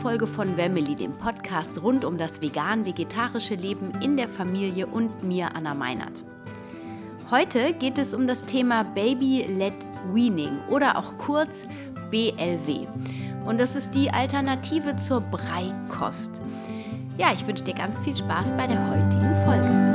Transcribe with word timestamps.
Folge 0.00 0.26
von 0.26 0.56
Wemmeli, 0.56 0.94
dem 0.94 1.12
Podcast 1.12 1.82
rund 1.82 2.06
um 2.06 2.16
das 2.16 2.40
vegan-vegetarische 2.40 3.54
Leben 3.54 3.92
in 4.00 4.16
der 4.16 4.30
Familie 4.30 4.86
und 4.86 5.22
mir, 5.22 5.54
Anna 5.54 5.74
Meinert. 5.74 6.24
Heute 7.30 7.74
geht 7.74 7.98
es 7.98 8.14
um 8.14 8.26
das 8.26 8.42
Thema 8.44 8.82
Baby-led 8.82 9.74
Weaning 10.10 10.58
oder 10.70 10.96
auch 10.96 11.18
kurz 11.18 11.66
BLW. 12.10 12.86
Und 13.44 13.60
das 13.60 13.76
ist 13.76 13.94
die 13.94 14.10
Alternative 14.10 14.96
zur 14.96 15.20
Breikost. 15.20 16.40
Ja, 17.18 17.32
ich 17.34 17.46
wünsche 17.46 17.64
dir 17.64 17.74
ganz 17.74 18.00
viel 18.00 18.16
Spaß 18.16 18.52
bei 18.56 18.66
der 18.66 18.80
heutigen 18.88 19.34
Folge. 19.44 19.90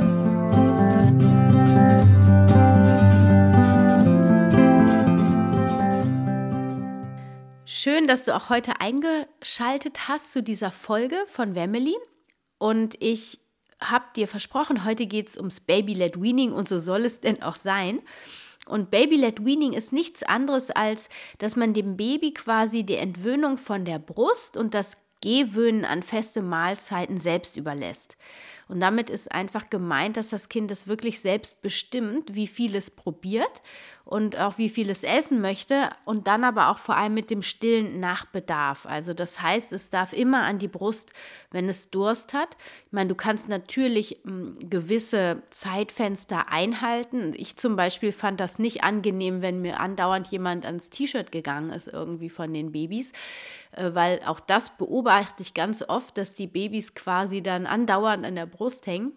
Schön, 7.88 8.08
dass 8.08 8.24
du 8.24 8.34
auch 8.34 8.50
heute 8.50 8.80
eingeschaltet 8.80 10.08
hast 10.08 10.32
zu 10.32 10.42
dieser 10.42 10.72
Folge 10.72 11.14
von 11.28 11.54
Wemily. 11.54 11.94
Und 12.58 13.00
ich 13.00 13.38
habe 13.80 14.06
dir 14.16 14.26
versprochen, 14.26 14.84
heute 14.84 15.06
geht 15.06 15.28
es 15.28 15.36
ums 15.36 15.60
Baby-led 15.60 16.20
Weaning 16.20 16.50
und 16.50 16.68
so 16.68 16.80
soll 16.80 17.04
es 17.04 17.20
denn 17.20 17.44
auch 17.44 17.54
sein. 17.54 18.00
Und 18.66 18.90
Baby-led 18.90 19.44
Weaning 19.44 19.72
ist 19.72 19.92
nichts 19.92 20.24
anderes 20.24 20.72
als, 20.72 21.08
dass 21.38 21.54
man 21.54 21.74
dem 21.74 21.96
Baby 21.96 22.34
quasi 22.34 22.82
die 22.82 22.96
Entwöhnung 22.96 23.56
von 23.56 23.84
der 23.84 24.00
Brust 24.00 24.56
und 24.56 24.74
das 24.74 24.96
Gewöhnen 25.22 25.84
an 25.84 26.02
feste 26.02 26.42
Mahlzeiten 26.42 27.20
selbst 27.20 27.56
überlässt. 27.56 28.16
Und 28.68 28.80
damit 28.80 29.10
ist 29.10 29.30
einfach 29.30 29.70
gemeint, 29.70 30.16
dass 30.16 30.28
das 30.28 30.48
Kind 30.48 30.70
es 30.70 30.88
wirklich 30.88 31.20
selbst 31.20 31.62
bestimmt, 31.62 32.34
wie 32.34 32.48
viel 32.48 32.74
es 32.74 32.90
probiert 32.90 33.62
und 34.04 34.38
auch 34.38 34.56
wie 34.56 34.68
viel 34.68 34.88
es 34.88 35.02
essen 35.02 35.40
möchte 35.40 35.90
und 36.04 36.28
dann 36.28 36.44
aber 36.44 36.68
auch 36.68 36.78
vor 36.78 36.96
allem 36.96 37.14
mit 37.14 37.28
dem 37.28 37.42
Stillen 37.42 37.98
nach 37.98 38.24
Bedarf. 38.24 38.86
Also 38.86 39.14
das 39.14 39.42
heißt, 39.42 39.72
es 39.72 39.90
darf 39.90 40.12
immer 40.12 40.44
an 40.44 40.60
die 40.60 40.68
Brust, 40.68 41.12
wenn 41.50 41.68
es 41.68 41.90
Durst 41.90 42.32
hat. 42.32 42.56
Ich 42.86 42.92
meine, 42.92 43.08
du 43.08 43.16
kannst 43.16 43.48
natürlich 43.48 44.20
hm, 44.24 44.56
gewisse 44.60 45.42
Zeitfenster 45.50 46.52
einhalten. 46.52 47.34
Ich 47.36 47.56
zum 47.56 47.74
Beispiel 47.74 48.12
fand 48.12 48.38
das 48.38 48.60
nicht 48.60 48.84
angenehm, 48.84 49.42
wenn 49.42 49.60
mir 49.60 49.80
andauernd 49.80 50.28
jemand 50.28 50.64
ans 50.64 50.90
T-Shirt 50.90 51.32
gegangen 51.32 51.70
ist, 51.70 51.88
irgendwie 51.88 52.30
von 52.30 52.54
den 52.54 52.70
Babys, 52.70 53.10
äh, 53.72 53.90
weil 53.92 54.20
auch 54.24 54.38
das 54.38 54.70
beobachte 54.76 55.42
ich 55.42 55.52
ganz 55.52 55.82
oft, 55.82 56.16
dass 56.16 56.34
die 56.34 56.46
Babys 56.46 56.94
quasi 56.94 57.42
dann 57.42 57.66
andauernd 57.66 58.24
an 58.24 58.36
der 58.36 58.46
Brust 58.46 58.55
hängen. 58.86 59.12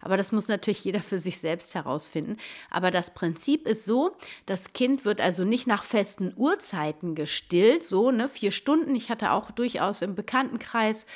Aber 0.00 0.16
das 0.16 0.32
muss 0.32 0.48
natürlich 0.48 0.84
jeder 0.84 1.00
für 1.00 1.18
sich 1.18 1.38
selbst 1.38 1.74
herausfinden. 1.74 2.36
Aber 2.70 2.90
das 2.90 3.14
Prinzip 3.14 3.66
ist 3.66 3.84
so, 3.84 4.16
das 4.46 4.72
Kind 4.72 5.04
wird 5.04 5.20
also 5.20 5.44
nicht 5.44 5.66
nach 5.66 5.84
festen 5.84 6.32
Uhrzeiten 6.36 7.14
gestillt, 7.14 7.84
so 7.84 8.10
ne, 8.10 8.28
vier 8.28 8.52
Stunden. 8.52 8.94
Ich 8.94 9.10
hatte 9.10 9.32
auch 9.32 9.50
durchaus 9.50 10.02
im 10.02 10.14
Bekanntenkreis 10.14 11.06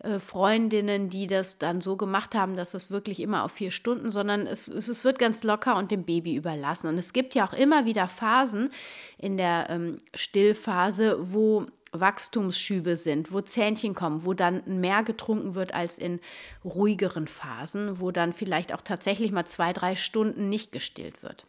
äh, 0.00 0.20
Freundinnen, 0.20 1.10
die 1.10 1.26
das 1.26 1.58
dann 1.58 1.80
so 1.80 1.96
gemacht 1.96 2.36
haben, 2.36 2.54
dass 2.54 2.74
es 2.74 2.90
wirklich 2.90 3.18
immer 3.18 3.42
auf 3.42 3.52
vier 3.52 3.72
Stunden, 3.72 4.12
sondern 4.12 4.46
es, 4.46 4.68
es, 4.68 4.86
es, 4.86 5.02
wird 5.02 5.18
ganz 5.18 5.42
locker 5.42 5.76
und 5.76 5.90
dem 5.90 6.04
Baby 6.04 6.36
überlassen. 6.36 6.86
Und 6.86 6.98
es 6.98 7.12
gibt 7.12 7.34
ja 7.34 7.48
auch 7.48 7.52
immer 7.52 7.84
wieder 7.84 8.06
Phasen 8.06 8.68
in 9.16 9.36
der 9.36 9.66
ähm, 9.70 9.98
Stillphase, 10.14 11.18
wo 11.32 11.66
Wachstumsschübe 11.92 12.96
sind, 12.96 13.32
wo 13.32 13.40
Zähnchen 13.40 13.94
kommen, 13.94 14.24
wo 14.24 14.34
dann 14.34 14.62
mehr 14.80 15.02
getrunken 15.02 15.54
wird 15.54 15.74
als 15.74 15.98
in 15.98 16.20
ruhigeren 16.64 17.28
Phasen, 17.28 18.00
wo 18.00 18.10
dann 18.10 18.32
vielleicht 18.32 18.72
auch 18.72 18.82
tatsächlich 18.82 19.32
mal 19.32 19.46
zwei, 19.46 19.72
drei 19.72 19.96
Stunden 19.96 20.48
nicht 20.48 20.72
gestillt 20.72 21.22
wird. 21.22 21.46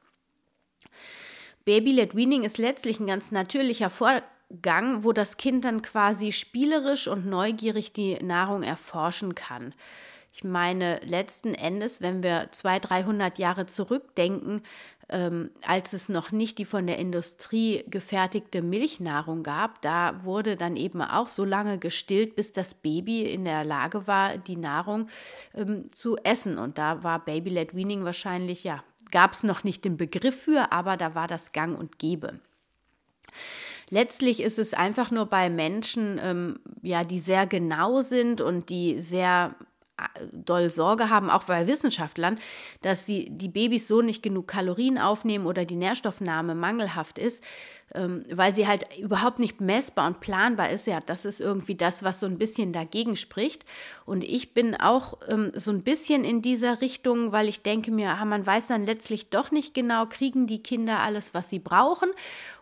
Baby-led 1.65 2.15
Weaning 2.15 2.43
ist 2.43 2.57
letztlich 2.57 2.99
ein 2.99 3.07
ganz 3.07 3.31
natürlicher 3.31 3.89
Vorgang, 3.89 5.03
wo 5.03 5.11
das 5.11 5.37
Kind 5.37 5.65
dann 5.65 5.81
quasi 5.81 6.31
spielerisch 6.31 7.07
und 7.07 7.25
neugierig 7.25 7.93
die 7.93 8.15
Nahrung 8.23 8.63
erforschen 8.63 9.35
kann. 9.35 9.73
Ich 10.33 10.43
meine, 10.43 10.99
letzten 11.03 11.53
Endes, 11.53 12.01
wenn 12.01 12.23
wir 12.23 12.47
200, 12.51 12.89
300 12.89 13.39
Jahre 13.39 13.65
zurückdenken, 13.65 14.61
ähm, 15.09 15.51
als 15.65 15.93
es 15.93 16.09
noch 16.09 16.31
nicht 16.31 16.57
die 16.57 16.65
von 16.65 16.87
der 16.87 16.99
Industrie 16.99 17.83
gefertigte 17.87 18.61
Milchnahrung 18.61 19.43
gab, 19.43 19.81
da 19.81 20.23
wurde 20.23 20.55
dann 20.55 20.75
eben 20.75 21.01
auch 21.01 21.27
so 21.27 21.45
lange 21.45 21.79
gestillt, 21.79 22.35
bis 22.35 22.51
das 22.51 22.73
Baby 22.73 23.23
in 23.23 23.45
der 23.45 23.63
Lage 23.63 24.07
war, 24.07 24.37
die 24.37 24.57
Nahrung 24.57 25.07
ähm, 25.55 25.89
zu 25.91 26.17
essen. 26.17 26.57
Und 26.57 26.77
da 26.77 27.03
war 27.03 27.23
Baby-led 27.23 27.75
Weaning 27.75 28.03
wahrscheinlich, 28.05 28.63
ja, 28.63 28.83
gab 29.11 29.33
es 29.33 29.43
noch 29.43 29.63
nicht 29.63 29.83
den 29.85 29.97
Begriff 29.97 30.43
für, 30.43 30.71
aber 30.71 30.97
da 30.97 31.15
war 31.15 31.27
das 31.27 31.51
Gang 31.51 31.77
und 31.77 31.99
Gäbe. 31.99 32.39
Letztlich 33.89 34.41
ist 34.41 34.59
es 34.59 34.75
einfach 34.75 35.09
nur 35.09 35.25
bei 35.25 35.49
Menschen, 35.49 36.19
ähm, 36.23 36.59
ja, 36.83 37.03
die 37.03 37.19
sehr 37.19 37.47
genau 37.47 38.01
sind 38.01 38.39
und 38.39 38.69
die 38.69 38.99
sehr 38.99 39.55
doll 40.31 40.69
Sorge 40.69 41.09
haben, 41.09 41.29
auch 41.29 41.43
bei 41.43 41.67
Wissenschaftlern, 41.67 42.39
dass 42.81 43.05
sie 43.05 43.29
die 43.29 43.49
Babys 43.49 43.87
so 43.87 44.01
nicht 44.01 44.23
genug 44.23 44.47
Kalorien 44.47 44.97
aufnehmen 44.97 45.45
oder 45.45 45.65
die 45.65 45.75
Nährstoffnahme 45.75 46.55
mangelhaft 46.55 47.17
ist, 47.17 47.43
ähm, 47.95 48.25
weil 48.31 48.53
sie 48.53 48.67
halt 48.67 48.85
überhaupt 48.97 49.39
nicht 49.39 49.61
messbar 49.61 50.07
und 50.07 50.19
planbar 50.19 50.69
ist. 50.69 50.87
Ja, 50.87 50.99
das 50.99 51.25
ist 51.25 51.41
irgendwie 51.41 51.75
das, 51.75 52.03
was 52.03 52.19
so 52.19 52.25
ein 52.25 52.37
bisschen 52.37 52.73
dagegen 52.73 53.15
spricht. 53.15 53.65
Und 54.05 54.23
ich 54.23 54.53
bin 54.53 54.75
auch 54.75 55.17
ähm, 55.27 55.51
so 55.55 55.71
ein 55.71 55.83
bisschen 55.83 56.23
in 56.23 56.41
dieser 56.41 56.81
Richtung, 56.81 57.31
weil 57.31 57.49
ich 57.49 57.63
denke 57.63 57.91
mir, 57.91 58.11
ah, 58.11 58.25
man 58.25 58.45
weiß 58.45 58.67
dann 58.67 58.85
letztlich 58.85 59.29
doch 59.29 59.51
nicht 59.51 59.73
genau, 59.73 60.05
kriegen 60.05 60.47
die 60.47 60.63
Kinder 60.63 60.99
alles, 60.99 61.33
was 61.33 61.49
sie 61.49 61.59
brauchen. 61.59 62.09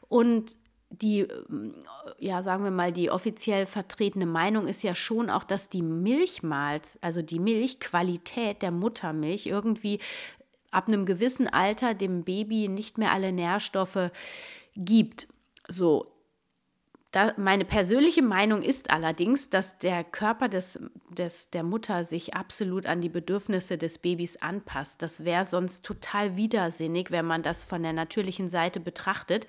Und 0.10 0.58
die, 0.90 1.22
ähm, 1.22 1.74
ja, 2.20 2.44
sagen 2.44 2.64
wir 2.64 2.72
mal, 2.72 2.92
die 2.92 3.12
offiziell 3.12 3.66
vertretene 3.66 4.26
Meinung 4.26 4.68
ist 4.68 4.84
ja 4.84 4.96
schon 4.96 5.30
auch, 5.30 5.44
dass 5.44 5.70
die 5.70 5.82
Milchmalz, 5.82 6.98
also 7.02 7.22
die 7.22 7.40
Milchqualität 7.40 8.62
der 8.62 8.72
Muttermilch 8.72 9.48
irgendwie 9.48 10.00
ab 10.72 10.88
einem 10.88 11.06
gewissen 11.06 11.48
Alter 11.48 11.94
dem 11.94 12.24
Baby 12.24 12.68
nicht 12.68 12.98
mehr 12.98 13.12
alle 13.12 13.32
Nährstoffe 13.32 14.12
gibt. 14.76 15.28
So, 15.68 16.17
da, 17.12 17.34
meine 17.38 17.64
persönliche 17.64 18.22
Meinung 18.22 18.62
ist 18.62 18.92
allerdings, 18.92 19.50
dass 19.50 19.80
der 19.80 20.04
Körper 20.04 20.50
des, 20.50 20.78
des, 21.10 21.50
der 21.50 21.64
Mutter 21.64 22.04
sich 22.04 22.34
absolut 22.34 22.86
an 22.86 23.00
die 23.00 23.10
Bedürfnisse 23.10 23.78
des 23.78 23.98
Babys 23.98 24.38
anpasst. 24.38 25.02
Das 25.02 25.24
wäre 25.24 25.46
sonst 25.46 25.86
total 25.86 26.36
widersinnig, 26.36 27.10
wenn 27.10 27.26
man 27.26 27.44
das 27.44 27.64
von 27.64 27.82
der 27.82 27.94
natürlichen 27.94 28.50
Seite 28.50 28.82
betrachtet, 28.82 29.48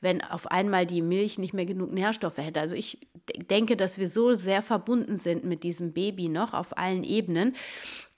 wenn 0.00 0.22
auf 0.22 0.50
einmal 0.50 0.86
die 0.86 1.02
Milch 1.02 1.38
nicht 1.38 1.54
mehr 1.54 1.66
genug 1.66 1.92
Nährstoffe 1.92 2.38
hätte. 2.38 2.60
Also 2.60 2.74
ich 2.74 3.06
denke, 3.36 3.76
dass 3.76 3.98
wir 3.98 4.08
so 4.08 4.34
sehr 4.34 4.60
verbunden 4.60 5.18
sind 5.18 5.44
mit 5.44 5.62
diesem 5.62 5.92
Baby 5.92 6.28
noch 6.28 6.52
auf 6.52 6.76
allen 6.76 7.04
Ebenen, 7.04 7.54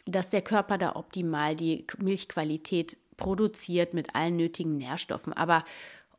dass 0.07 0.31
der 0.31 0.43
Körper 0.43 0.79
da 0.79 0.97
optimal 0.97 1.55
die 1.55 1.87
Milchqualität 2.03 2.97
produziert 3.19 3.93
mit 3.93 4.15
allen 4.15 4.37
nötigen 4.37 4.79
Nährstoffen. 4.79 5.35
Aber 5.35 5.65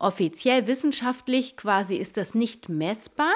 Offiziell 0.02 0.66
wissenschaftlich 0.66 1.56
quasi 1.56 1.94
ist 1.94 2.16
das 2.16 2.34
nicht 2.34 2.68
messbar 2.68 3.32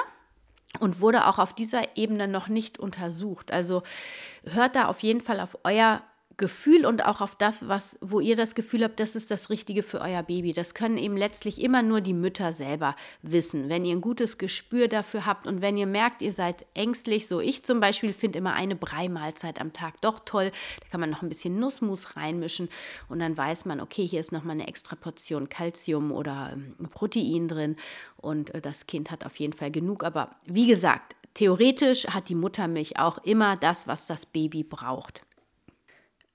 und 0.81 0.99
wurde 0.99 1.25
auch 1.25 1.39
auf 1.39 1.53
dieser 1.53 1.95
Ebene 1.95 2.27
noch 2.27 2.49
nicht 2.49 2.77
untersucht. 2.77 3.53
Also 3.53 3.83
hört 4.43 4.75
da 4.75 4.89
auf 4.89 4.99
jeden 4.99 5.21
Fall 5.21 5.39
auf 5.39 5.57
euer 5.63 6.03
Gefühl 6.37 6.85
und 6.85 7.03
auch 7.03 7.19
auf 7.19 7.35
das, 7.35 7.67
was, 7.67 7.97
wo 7.99 8.19
ihr 8.19 8.35
das 8.35 8.53
Gefühl 8.53 8.83
habt, 8.83 8.99
das 8.99 9.15
ist 9.15 9.31
das 9.31 9.49
Richtige 9.49 9.81
für 9.81 10.01
euer 10.01 10.21
Baby. 10.21 10.53
Das 10.53 10.75
können 10.75 10.99
eben 10.99 11.17
letztlich 11.17 11.59
immer 11.59 11.81
nur 11.81 11.99
die 11.99 12.13
Mütter 12.13 12.53
selber 12.53 12.95
wissen. 13.23 13.69
Wenn 13.69 13.85
ihr 13.85 13.95
ein 13.95 14.01
gutes 14.01 14.37
Gespür 14.37 14.87
dafür 14.87 15.25
habt 15.25 15.47
und 15.47 15.61
wenn 15.61 15.77
ihr 15.77 15.87
merkt, 15.87 16.21
ihr 16.21 16.31
seid 16.31 16.67
ängstlich, 16.75 17.27
so 17.27 17.41
ich 17.41 17.63
zum 17.63 17.79
Beispiel 17.79 18.13
finde 18.13 18.37
immer 18.37 18.53
eine 18.53 18.75
Breimahlzeit 18.75 19.59
am 19.59 19.73
Tag 19.73 19.99
doch 20.01 20.19
toll. 20.25 20.51
Da 20.81 20.89
kann 20.91 20.99
man 20.99 21.09
noch 21.09 21.23
ein 21.23 21.29
bisschen 21.29 21.59
Nussmus 21.59 22.15
reinmischen 22.15 22.69
und 23.09 23.17
dann 23.17 23.35
weiß 23.35 23.65
man, 23.65 23.81
okay, 23.81 24.05
hier 24.05 24.19
ist 24.19 24.31
nochmal 24.31 24.57
eine 24.57 24.67
extra 24.67 24.95
Portion 24.95 25.49
Kalzium 25.49 26.11
oder 26.11 26.51
ähm, 26.53 26.75
Protein 26.91 27.47
drin 27.47 27.75
und 28.15 28.53
äh, 28.53 28.61
das 28.61 28.85
Kind 28.85 29.09
hat 29.09 29.25
auf 29.25 29.37
jeden 29.37 29.53
Fall 29.53 29.71
genug. 29.71 30.03
Aber 30.03 30.35
wie 30.45 30.67
gesagt, 30.67 31.15
theoretisch 31.33 32.05
hat 32.07 32.29
die 32.29 32.35
Muttermilch 32.35 32.99
auch 32.99 33.17
immer 33.23 33.55
das, 33.55 33.87
was 33.87 34.05
das 34.05 34.27
Baby 34.27 34.63
braucht. 34.63 35.21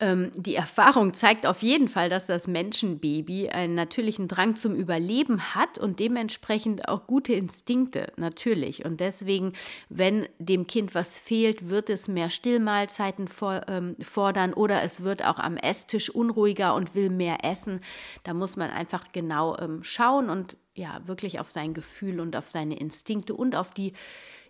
Ähm, 0.02 0.32
die 0.34 0.56
Erfahrung 0.56 1.14
zeigt 1.14 1.46
auf 1.46 1.62
jeden 1.62 1.86
Fall, 1.86 2.08
dass 2.08 2.26
das 2.26 2.48
Menschenbaby 2.48 3.50
einen 3.50 3.76
natürlichen 3.76 4.26
Drang 4.26 4.56
zum 4.56 4.74
Überleben 4.74 5.54
hat 5.54 5.78
und 5.78 6.00
dementsprechend 6.00 6.88
auch 6.88 7.06
gute 7.06 7.34
Instinkte, 7.34 8.12
natürlich. 8.16 8.84
Und 8.84 8.98
deswegen, 8.98 9.52
wenn 9.88 10.26
dem 10.40 10.66
Kind 10.66 10.96
was 10.96 11.20
fehlt, 11.20 11.68
wird 11.68 11.88
es 11.88 12.08
mehr 12.08 12.30
Stillmahlzeiten 12.30 13.28
ähm, 13.68 13.94
fordern 14.02 14.52
oder 14.54 14.82
es 14.82 15.04
wird 15.04 15.24
auch 15.24 15.38
am 15.38 15.56
Esstisch 15.56 16.10
unruhiger 16.10 16.74
und 16.74 16.96
will 16.96 17.08
mehr 17.08 17.44
essen. 17.44 17.80
Da 18.24 18.34
muss 18.34 18.56
man 18.56 18.70
einfach 18.70 19.04
genau 19.12 19.56
ähm, 19.58 19.84
schauen 19.84 20.30
und 20.30 20.56
ja, 20.74 21.00
wirklich 21.06 21.38
auf 21.38 21.48
sein 21.48 21.74
Gefühl 21.74 22.18
und 22.18 22.34
auf 22.34 22.48
seine 22.48 22.76
Instinkte 22.76 23.34
und 23.34 23.54
auf 23.54 23.70
die 23.70 23.92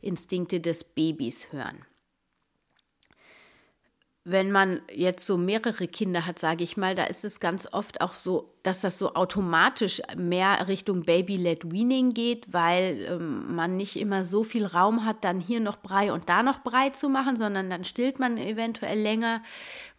Instinkte 0.01 0.61
des 0.61 0.83
Babys 0.85 1.49
hören. 1.53 1.85
Wenn 4.25 4.53
man 4.53 4.81
jetzt 4.93 5.27
so 5.27 5.37
mehrere 5.37 5.89
Kinder 5.89 6.27
hat, 6.27 6.39
sage 6.39 6.63
ich 6.63 6.77
mal, 6.77 6.95
da 6.95 7.05
ist 7.05 7.25
es 7.25 7.41
ganz 7.41 7.67
oft 7.73 8.01
auch 8.01 8.15
so, 8.15 8.53
dass 8.63 8.81
das 8.81 8.97
so 8.99 9.15
automatisch 9.15 10.01
mehr 10.17 10.69
Richtung 10.69 11.03
Baby-led 11.03 11.73
Weaning 11.73 12.15
geht, 12.15 12.53
weil 12.53 13.05
ähm, 13.11 13.57
man 13.57 13.77
nicht 13.77 13.99
immer 13.99 14.25
so 14.25 14.45
viel 14.45 14.65
Raum 14.65 15.05
hat, 15.05 15.25
dann 15.25 15.41
hier 15.41 15.59
noch 15.59 15.79
Brei 15.79 16.13
und 16.13 16.29
da 16.29 16.45
noch 16.45 16.61
Brei 16.61 16.91
zu 16.91 17.09
machen, 17.09 17.37
sondern 17.37 17.69
dann 17.69 17.85
stillt 17.85 18.21
man 18.21 18.39
eventuell 18.39 19.01
länger, 19.01 19.43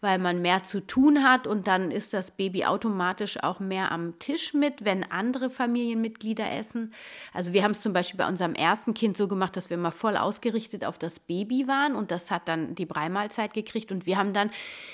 weil 0.00 0.18
man 0.18 0.40
mehr 0.40 0.62
zu 0.62 0.80
tun 0.80 1.22
hat 1.22 1.46
und 1.46 1.66
dann 1.66 1.90
ist 1.90 2.14
das 2.14 2.30
Baby 2.30 2.64
automatisch 2.64 3.42
auch 3.42 3.60
mehr 3.60 3.92
am 3.92 4.18
Tisch 4.18 4.54
mit, 4.54 4.86
wenn 4.86 5.10
andere 5.10 5.50
Familienmitglieder 5.50 6.50
essen. 6.50 6.94
Also 7.34 7.52
wir 7.52 7.62
haben 7.62 7.72
es 7.72 7.82
zum 7.82 7.92
Beispiel 7.92 8.18
bei 8.18 8.28
unserem 8.28 8.54
ersten 8.54 8.94
Kind 8.94 9.18
so 9.18 9.28
gemacht, 9.28 9.56
dass 9.58 9.68
wir 9.68 9.76
mal 9.76 9.90
voll 9.90 10.16
ausgerichtet 10.16 10.86
auf 10.86 10.96
das 10.96 11.20
Baby 11.20 11.68
waren 11.68 11.94
und 11.94 12.10
das 12.10 12.30
hat 12.30 12.48
dann 12.48 12.74
die 12.74 12.86
Breimahlzeit 12.86 13.52
gekriegt 13.52 13.92
und 13.92 14.06
wir 14.06 14.13
haben 14.16 14.32
dann 14.32 14.50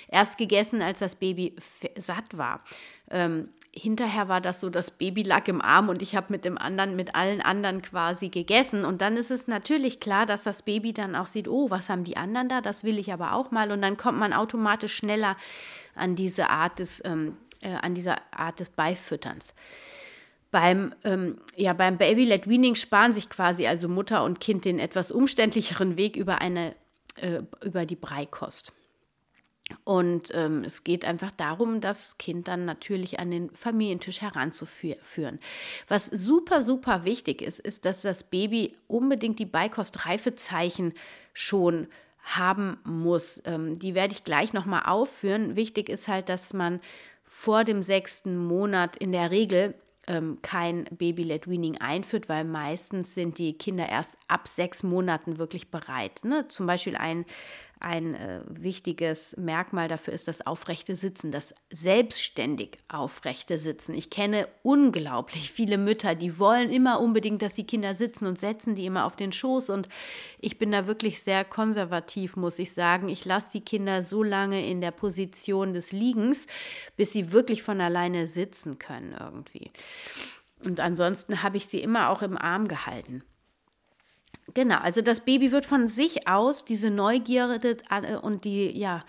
erst 0.08 0.38
gegessen, 0.38 0.82
als 0.82 0.98
das 0.98 1.14
Baby 1.14 1.54
satt 1.98 2.36
war. 2.36 2.62
Ähm, 3.10 3.48
hinterher 3.72 4.28
war 4.28 4.40
das 4.40 4.60
so, 4.60 4.68
das 4.68 4.90
Baby 4.90 5.22
lag 5.22 5.46
im 5.46 5.60
Arm 5.60 5.88
und 5.88 6.02
ich 6.02 6.16
habe 6.16 6.26
mit 6.30 6.44
dem 6.44 6.58
anderen, 6.58 6.96
mit 6.96 7.14
allen 7.14 7.40
anderen 7.40 7.82
quasi 7.82 8.28
gegessen. 8.28 8.84
Und 8.84 9.00
dann 9.00 9.16
ist 9.16 9.30
es 9.30 9.46
natürlich 9.46 10.00
klar, 10.00 10.26
dass 10.26 10.42
das 10.42 10.62
Baby 10.62 10.92
dann 10.92 11.14
auch 11.14 11.28
sieht, 11.28 11.48
oh, 11.48 11.70
was 11.70 11.88
haben 11.88 12.04
die 12.04 12.16
anderen 12.16 12.48
da? 12.48 12.60
Das 12.60 12.82
will 12.82 12.98
ich 12.98 13.12
aber 13.12 13.34
auch 13.34 13.50
mal. 13.50 13.70
Und 13.70 13.82
dann 13.82 13.96
kommt 13.96 14.18
man 14.18 14.32
automatisch 14.32 14.94
schneller 14.94 15.36
an 15.94 16.16
diese 16.16 16.50
Art 16.50 16.80
des, 16.80 17.04
ähm, 17.04 17.36
äh, 17.60 17.74
an 17.74 17.94
diese 17.94 18.16
Art 18.32 18.58
des 18.58 18.70
Beifütterns. 18.70 19.54
Beim, 20.50 20.92
ähm, 21.04 21.38
ja, 21.54 21.72
beim 21.72 21.96
Baby-led 21.96 22.48
Weaning 22.48 22.74
sparen 22.74 23.12
sich 23.12 23.28
quasi 23.28 23.68
also 23.68 23.88
Mutter 23.88 24.24
und 24.24 24.40
Kind 24.40 24.64
den 24.64 24.80
etwas 24.80 25.12
umständlicheren 25.12 25.96
Weg 25.96 26.16
über, 26.16 26.40
eine, 26.40 26.74
äh, 27.20 27.42
über 27.62 27.86
die 27.86 27.94
Breikost. 27.94 28.72
Und 29.84 30.30
ähm, 30.34 30.64
es 30.64 30.84
geht 30.84 31.04
einfach 31.04 31.30
darum, 31.30 31.80
das 31.80 32.18
Kind 32.18 32.48
dann 32.48 32.64
natürlich 32.64 33.20
an 33.20 33.30
den 33.30 33.50
Familientisch 33.50 34.20
heranzuführen. 34.20 35.38
Was 35.88 36.06
super, 36.06 36.62
super 36.62 37.04
wichtig 37.04 37.42
ist, 37.42 37.60
ist, 37.60 37.84
dass 37.84 38.02
das 38.02 38.24
Baby 38.24 38.76
unbedingt 38.86 39.38
die 39.38 39.46
Beikostreifezeichen 39.46 40.94
schon 41.32 41.86
haben 42.22 42.78
muss. 42.84 43.42
Ähm, 43.44 43.78
die 43.78 43.94
werde 43.94 44.12
ich 44.12 44.24
gleich 44.24 44.52
nochmal 44.52 44.82
aufführen. 44.86 45.56
Wichtig 45.56 45.88
ist 45.88 46.08
halt, 46.08 46.28
dass 46.28 46.52
man 46.52 46.80
vor 47.24 47.64
dem 47.64 47.82
sechsten 47.82 48.36
Monat 48.36 48.96
in 48.96 49.12
der 49.12 49.30
Regel 49.30 49.74
ähm, 50.06 50.38
kein 50.42 50.84
Baby-led 50.90 51.48
Weaning 51.48 51.80
einführt, 51.80 52.28
weil 52.28 52.44
meistens 52.44 53.14
sind 53.14 53.38
die 53.38 53.56
Kinder 53.56 53.88
erst 53.88 54.14
ab 54.28 54.48
sechs 54.48 54.82
Monaten 54.82 55.38
wirklich 55.38 55.70
bereit. 55.70 56.24
Ne? 56.24 56.48
Zum 56.48 56.66
Beispiel 56.66 56.96
ein 56.96 57.24
ein 57.80 58.14
äh, 58.14 58.40
wichtiges 58.48 59.34
Merkmal 59.36 59.88
dafür 59.88 60.12
ist 60.12 60.28
das 60.28 60.46
aufrechte 60.46 60.96
Sitzen, 60.96 61.32
das 61.32 61.54
selbstständig 61.70 62.78
aufrechte 62.88 63.58
Sitzen. 63.58 63.94
Ich 63.94 64.10
kenne 64.10 64.46
unglaublich 64.62 65.50
viele 65.50 65.78
Mütter, 65.78 66.14
die 66.14 66.38
wollen 66.38 66.70
immer 66.70 67.00
unbedingt, 67.00 67.42
dass 67.42 67.54
die 67.54 67.66
Kinder 67.66 67.94
sitzen 67.94 68.26
und 68.26 68.38
setzen 68.38 68.74
die 68.74 68.84
immer 68.84 69.06
auf 69.06 69.16
den 69.16 69.32
Schoß. 69.32 69.70
Und 69.70 69.88
ich 70.40 70.58
bin 70.58 70.70
da 70.72 70.86
wirklich 70.86 71.22
sehr 71.22 71.44
konservativ, 71.44 72.36
muss 72.36 72.58
ich 72.58 72.72
sagen. 72.72 73.08
Ich 73.08 73.24
lasse 73.24 73.48
die 73.54 73.64
Kinder 73.64 74.02
so 74.02 74.22
lange 74.22 74.66
in 74.66 74.80
der 74.80 74.92
Position 74.92 75.72
des 75.72 75.92
Liegens, 75.92 76.46
bis 76.96 77.12
sie 77.12 77.32
wirklich 77.32 77.62
von 77.62 77.80
alleine 77.80 78.26
sitzen 78.26 78.78
können 78.78 79.16
irgendwie. 79.18 79.70
Und 80.64 80.80
ansonsten 80.80 81.42
habe 81.42 81.56
ich 81.56 81.66
sie 81.66 81.80
immer 81.80 82.10
auch 82.10 82.22
im 82.22 82.36
Arm 82.36 82.68
gehalten. 82.68 83.24
Genau, 84.54 84.78
also 84.78 85.00
das 85.02 85.20
Baby 85.20 85.52
wird 85.52 85.66
von 85.66 85.88
sich 85.88 86.26
aus 86.28 86.64
diese 86.64 86.90
Neugierde 86.90 87.76
äh, 87.90 88.16
und 88.16 88.44
die, 88.44 88.76
ja, 88.76 89.04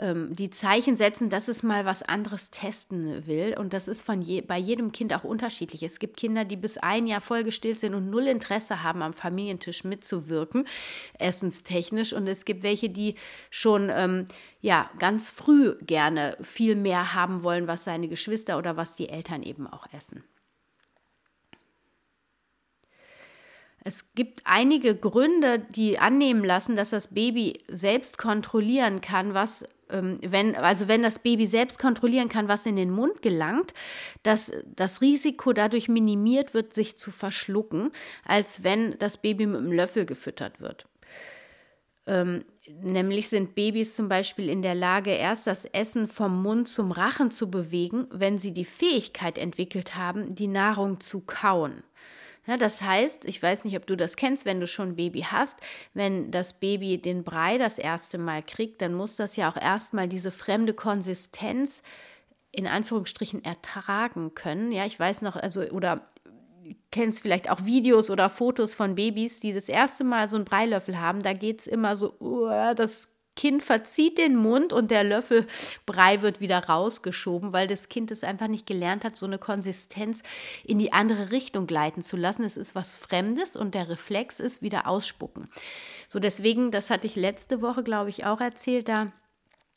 ähm, 0.00 0.34
die 0.34 0.50
Zeichen 0.50 0.96
setzen, 0.96 1.28
dass 1.28 1.48
es 1.48 1.62
mal 1.62 1.84
was 1.84 2.02
anderes 2.02 2.50
testen 2.50 3.26
will. 3.26 3.54
Und 3.58 3.72
das 3.72 3.86
ist 3.86 4.02
von 4.02 4.22
je, 4.22 4.40
bei 4.40 4.56
jedem 4.56 4.92
Kind 4.92 5.12
auch 5.14 5.24
unterschiedlich. 5.24 5.82
Es 5.82 5.98
gibt 5.98 6.16
Kinder, 6.16 6.44
die 6.44 6.56
bis 6.56 6.78
ein 6.78 7.06
Jahr 7.06 7.20
voll 7.20 7.44
gestillt 7.44 7.80
sind 7.80 7.94
und 7.94 8.08
null 8.08 8.26
Interesse 8.26 8.82
haben, 8.82 9.02
am 9.02 9.12
Familientisch 9.12 9.84
mitzuwirken, 9.84 10.66
essenstechnisch. 11.18 12.12
Und 12.14 12.26
es 12.26 12.44
gibt 12.44 12.62
welche, 12.62 12.88
die 12.88 13.14
schon 13.50 13.90
ähm, 13.92 14.26
ja, 14.60 14.90
ganz 14.98 15.30
früh 15.30 15.76
gerne 15.82 16.36
viel 16.40 16.76
mehr 16.76 17.14
haben 17.14 17.42
wollen, 17.42 17.66
was 17.66 17.84
seine 17.84 18.08
Geschwister 18.08 18.56
oder 18.58 18.76
was 18.76 18.94
die 18.94 19.10
Eltern 19.10 19.42
eben 19.42 19.66
auch 19.66 19.86
essen. 19.92 20.24
Es 23.82 24.12
gibt 24.14 24.42
einige 24.44 24.94
Gründe, 24.94 25.58
die 25.58 25.98
annehmen 25.98 26.44
lassen, 26.44 26.76
dass 26.76 26.90
das 26.90 27.08
Baby 27.08 27.62
selbst 27.68 28.18
kontrollieren 28.18 29.00
kann, 29.00 29.32
was 29.32 29.64
ähm, 29.90 30.18
wenn, 30.22 30.54
also 30.56 30.88
wenn 30.88 31.02
das 31.02 31.18
Baby 31.18 31.46
selbst 31.46 31.78
kontrollieren 31.78 32.28
kann, 32.28 32.48
was 32.48 32.66
in 32.66 32.76
den 32.76 32.90
Mund 32.90 33.22
gelangt, 33.22 33.72
dass 34.22 34.52
das 34.66 35.00
Risiko 35.00 35.52
dadurch 35.52 35.88
minimiert 35.88 36.54
wird, 36.54 36.74
sich 36.74 36.96
zu 36.96 37.10
verschlucken, 37.10 37.90
als 38.24 38.62
wenn 38.62 38.98
das 38.98 39.16
Baby 39.16 39.46
mit 39.46 39.58
einem 39.58 39.72
Löffel 39.72 40.04
gefüttert 40.04 40.60
wird. 40.60 40.86
Ähm, 42.06 42.44
nämlich 42.82 43.28
sind 43.28 43.54
Babys 43.54 43.94
zum 43.94 44.08
Beispiel 44.08 44.48
in 44.48 44.62
der 44.62 44.74
Lage, 44.74 45.10
erst 45.10 45.46
das 45.46 45.64
Essen 45.64 46.08
vom 46.08 46.42
Mund 46.42 46.68
zum 46.68 46.92
Rachen 46.92 47.30
zu 47.30 47.50
bewegen, 47.50 48.06
wenn 48.10 48.38
sie 48.38 48.52
die 48.52 48.64
Fähigkeit 48.64 49.38
entwickelt 49.38 49.96
haben, 49.96 50.34
die 50.34 50.48
Nahrung 50.48 51.00
zu 51.00 51.20
kauen. 51.20 51.82
Ja, 52.46 52.56
das 52.56 52.82
heißt, 52.82 53.26
ich 53.26 53.42
weiß 53.42 53.64
nicht, 53.64 53.76
ob 53.76 53.86
du 53.86 53.96
das 53.96 54.16
kennst, 54.16 54.44
wenn 54.44 54.60
du 54.60 54.66
schon 54.66 54.90
ein 54.90 54.96
Baby 54.96 55.22
hast, 55.22 55.56
wenn 55.94 56.30
das 56.30 56.54
Baby 56.54 56.98
den 56.98 57.22
Brei 57.22 57.58
das 57.58 57.78
erste 57.78 58.18
Mal 58.18 58.42
kriegt, 58.42 58.80
dann 58.82 58.94
muss 58.94 59.16
das 59.16 59.36
ja 59.36 59.50
auch 59.50 59.56
erstmal 59.56 60.08
diese 60.08 60.32
fremde 60.32 60.72
Konsistenz 60.72 61.82
in 62.52 62.66
Anführungsstrichen 62.66 63.44
ertragen 63.44 64.34
können. 64.34 64.72
Ja, 64.72 64.86
ich 64.86 64.98
weiß 64.98 65.22
noch, 65.22 65.36
also, 65.36 65.62
oder 65.70 66.08
kennst 66.90 67.20
vielleicht 67.20 67.50
auch 67.50 67.64
Videos 67.64 68.10
oder 68.10 68.28
Fotos 68.30 68.74
von 68.74 68.94
Babys, 68.94 69.40
die 69.40 69.52
das 69.52 69.68
erste 69.68 70.04
Mal 70.04 70.28
so 70.28 70.36
einen 70.36 70.44
Breilöffel 70.44 71.00
haben. 71.00 71.22
Da 71.22 71.32
geht 71.32 71.60
es 71.60 71.66
immer 71.66 71.96
so, 71.96 72.14
uh, 72.20 72.74
das 72.74 73.08
Kind 73.36 73.62
verzieht 73.62 74.18
den 74.18 74.36
Mund 74.36 74.72
und 74.72 74.90
der 74.90 75.04
Löffelbrei 75.04 76.20
wird 76.20 76.40
wieder 76.40 76.64
rausgeschoben, 76.64 77.52
weil 77.52 77.68
das 77.68 77.88
Kind 77.88 78.10
es 78.10 78.24
einfach 78.24 78.48
nicht 78.48 78.66
gelernt 78.66 79.04
hat, 79.04 79.16
so 79.16 79.24
eine 79.24 79.38
Konsistenz 79.38 80.22
in 80.64 80.78
die 80.78 80.92
andere 80.92 81.30
Richtung 81.30 81.66
gleiten 81.66 82.02
zu 82.02 82.16
lassen. 82.16 82.44
Es 82.44 82.56
ist 82.56 82.74
was 82.74 82.94
Fremdes 82.94 83.56
und 83.56 83.74
der 83.74 83.88
Reflex 83.88 84.40
ist 84.40 84.62
wieder 84.62 84.86
ausspucken. 84.86 85.48
So 86.08 86.18
deswegen, 86.18 86.70
das 86.70 86.90
hatte 86.90 87.06
ich 87.06 87.16
letzte 87.16 87.62
Woche, 87.62 87.82
glaube 87.82 88.10
ich, 88.10 88.26
auch 88.26 88.40
erzählt, 88.40 88.88
da 88.88 89.12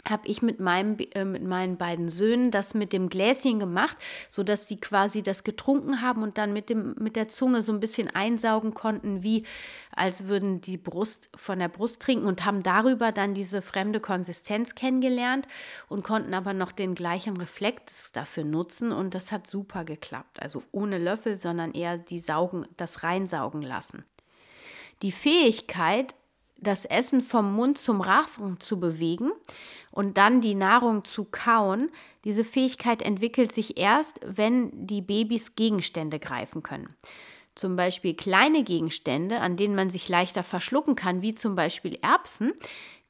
habe 0.08 0.28
ich 0.28 0.42
mit, 0.42 0.60
meinem, 0.60 0.98
äh, 1.14 1.24
mit 1.24 1.44
meinen 1.44 1.78
beiden 1.78 2.10
Söhnen 2.10 2.52
das 2.52 2.74
mit 2.74 2.92
dem 2.92 3.10
Gläschen 3.10 3.60
gemacht, 3.60 3.98
sodass 4.28 4.66
die 4.66 4.80
quasi 4.80 5.24
das 5.24 5.44
getrunken 5.44 6.02
haben 6.02 6.24
und 6.24 6.38
dann 6.38 6.52
mit, 6.52 6.70
dem, 6.70 6.96
mit 7.00 7.16
der 7.16 7.30
Zunge 7.30 7.62
so 7.62 7.72
ein 7.72 7.80
bisschen 7.80 8.14
einsaugen 8.14 8.74
konnten, 8.74 9.24
wie 9.24 9.46
als 9.96 10.28
würden 10.28 10.60
die 10.60 10.78
Brust 10.78 11.30
von 11.36 11.60
der 11.60 11.70
Brust 11.70 12.02
trinken 12.02 12.26
und 12.26 12.46
haben 12.46 12.64
darüber 12.64 13.12
dann 13.12 13.34
diese 13.34 13.62
fremde 13.62 14.00
Konsistenz 14.00 14.76
kennengelernt 14.76 15.48
und 15.88 16.04
konnten 16.04 16.34
aber 16.34 16.54
noch 16.54 16.74
den 16.74 16.96
gleichen 16.96 17.38
Reflex 17.38 18.12
dafür 18.12 18.44
nutzen 18.44 18.92
und 18.92 19.16
das 19.16 19.32
hat 19.32 19.48
super 19.48 19.86
geklappt. 19.86 20.42
Also 20.42 20.64
ohne 20.72 20.98
Löffel, 20.98 21.38
sondern 21.38 21.72
eher 21.72 21.98
die 21.98 22.20
saugen, 22.20 22.66
das 22.76 23.04
reinsaugen 23.04 23.62
lassen. 23.62 24.04
Die 25.02 25.12
Fähigkeit, 25.12 26.16
das 26.64 26.86
Essen 26.86 27.22
vom 27.22 27.54
Mund 27.56 27.78
zum 27.78 28.02
Rachen 28.02 28.60
zu 28.60 28.80
bewegen 28.80 29.32
und 29.92 30.18
dann 30.18 30.42
die 30.42 30.56
Nahrung 30.56 31.06
zu 31.06 31.26
kauen, 31.26 31.90
diese 32.24 32.44
Fähigkeit 32.44 33.02
entwickelt 33.02 33.52
sich 33.52 33.78
erst, 33.78 34.20
wenn 34.26 34.88
die 34.88 35.02
Babys 35.02 35.56
Gegenstände 35.56 36.20
greifen 36.20 36.64
können. 36.64 36.96
Zum 37.56 37.76
Beispiel 37.76 38.16
kleine 38.16 38.64
Gegenstände, 38.64 39.40
an 39.40 39.58
denen 39.58 39.76
man 39.76 39.92
sich 39.92 40.10
leichter 40.10 40.44
verschlucken 40.44 40.96
kann, 40.96 41.22
wie 41.22 41.36
zum 41.36 41.56
Beispiel 41.56 42.00
Erbsen, 42.02 42.54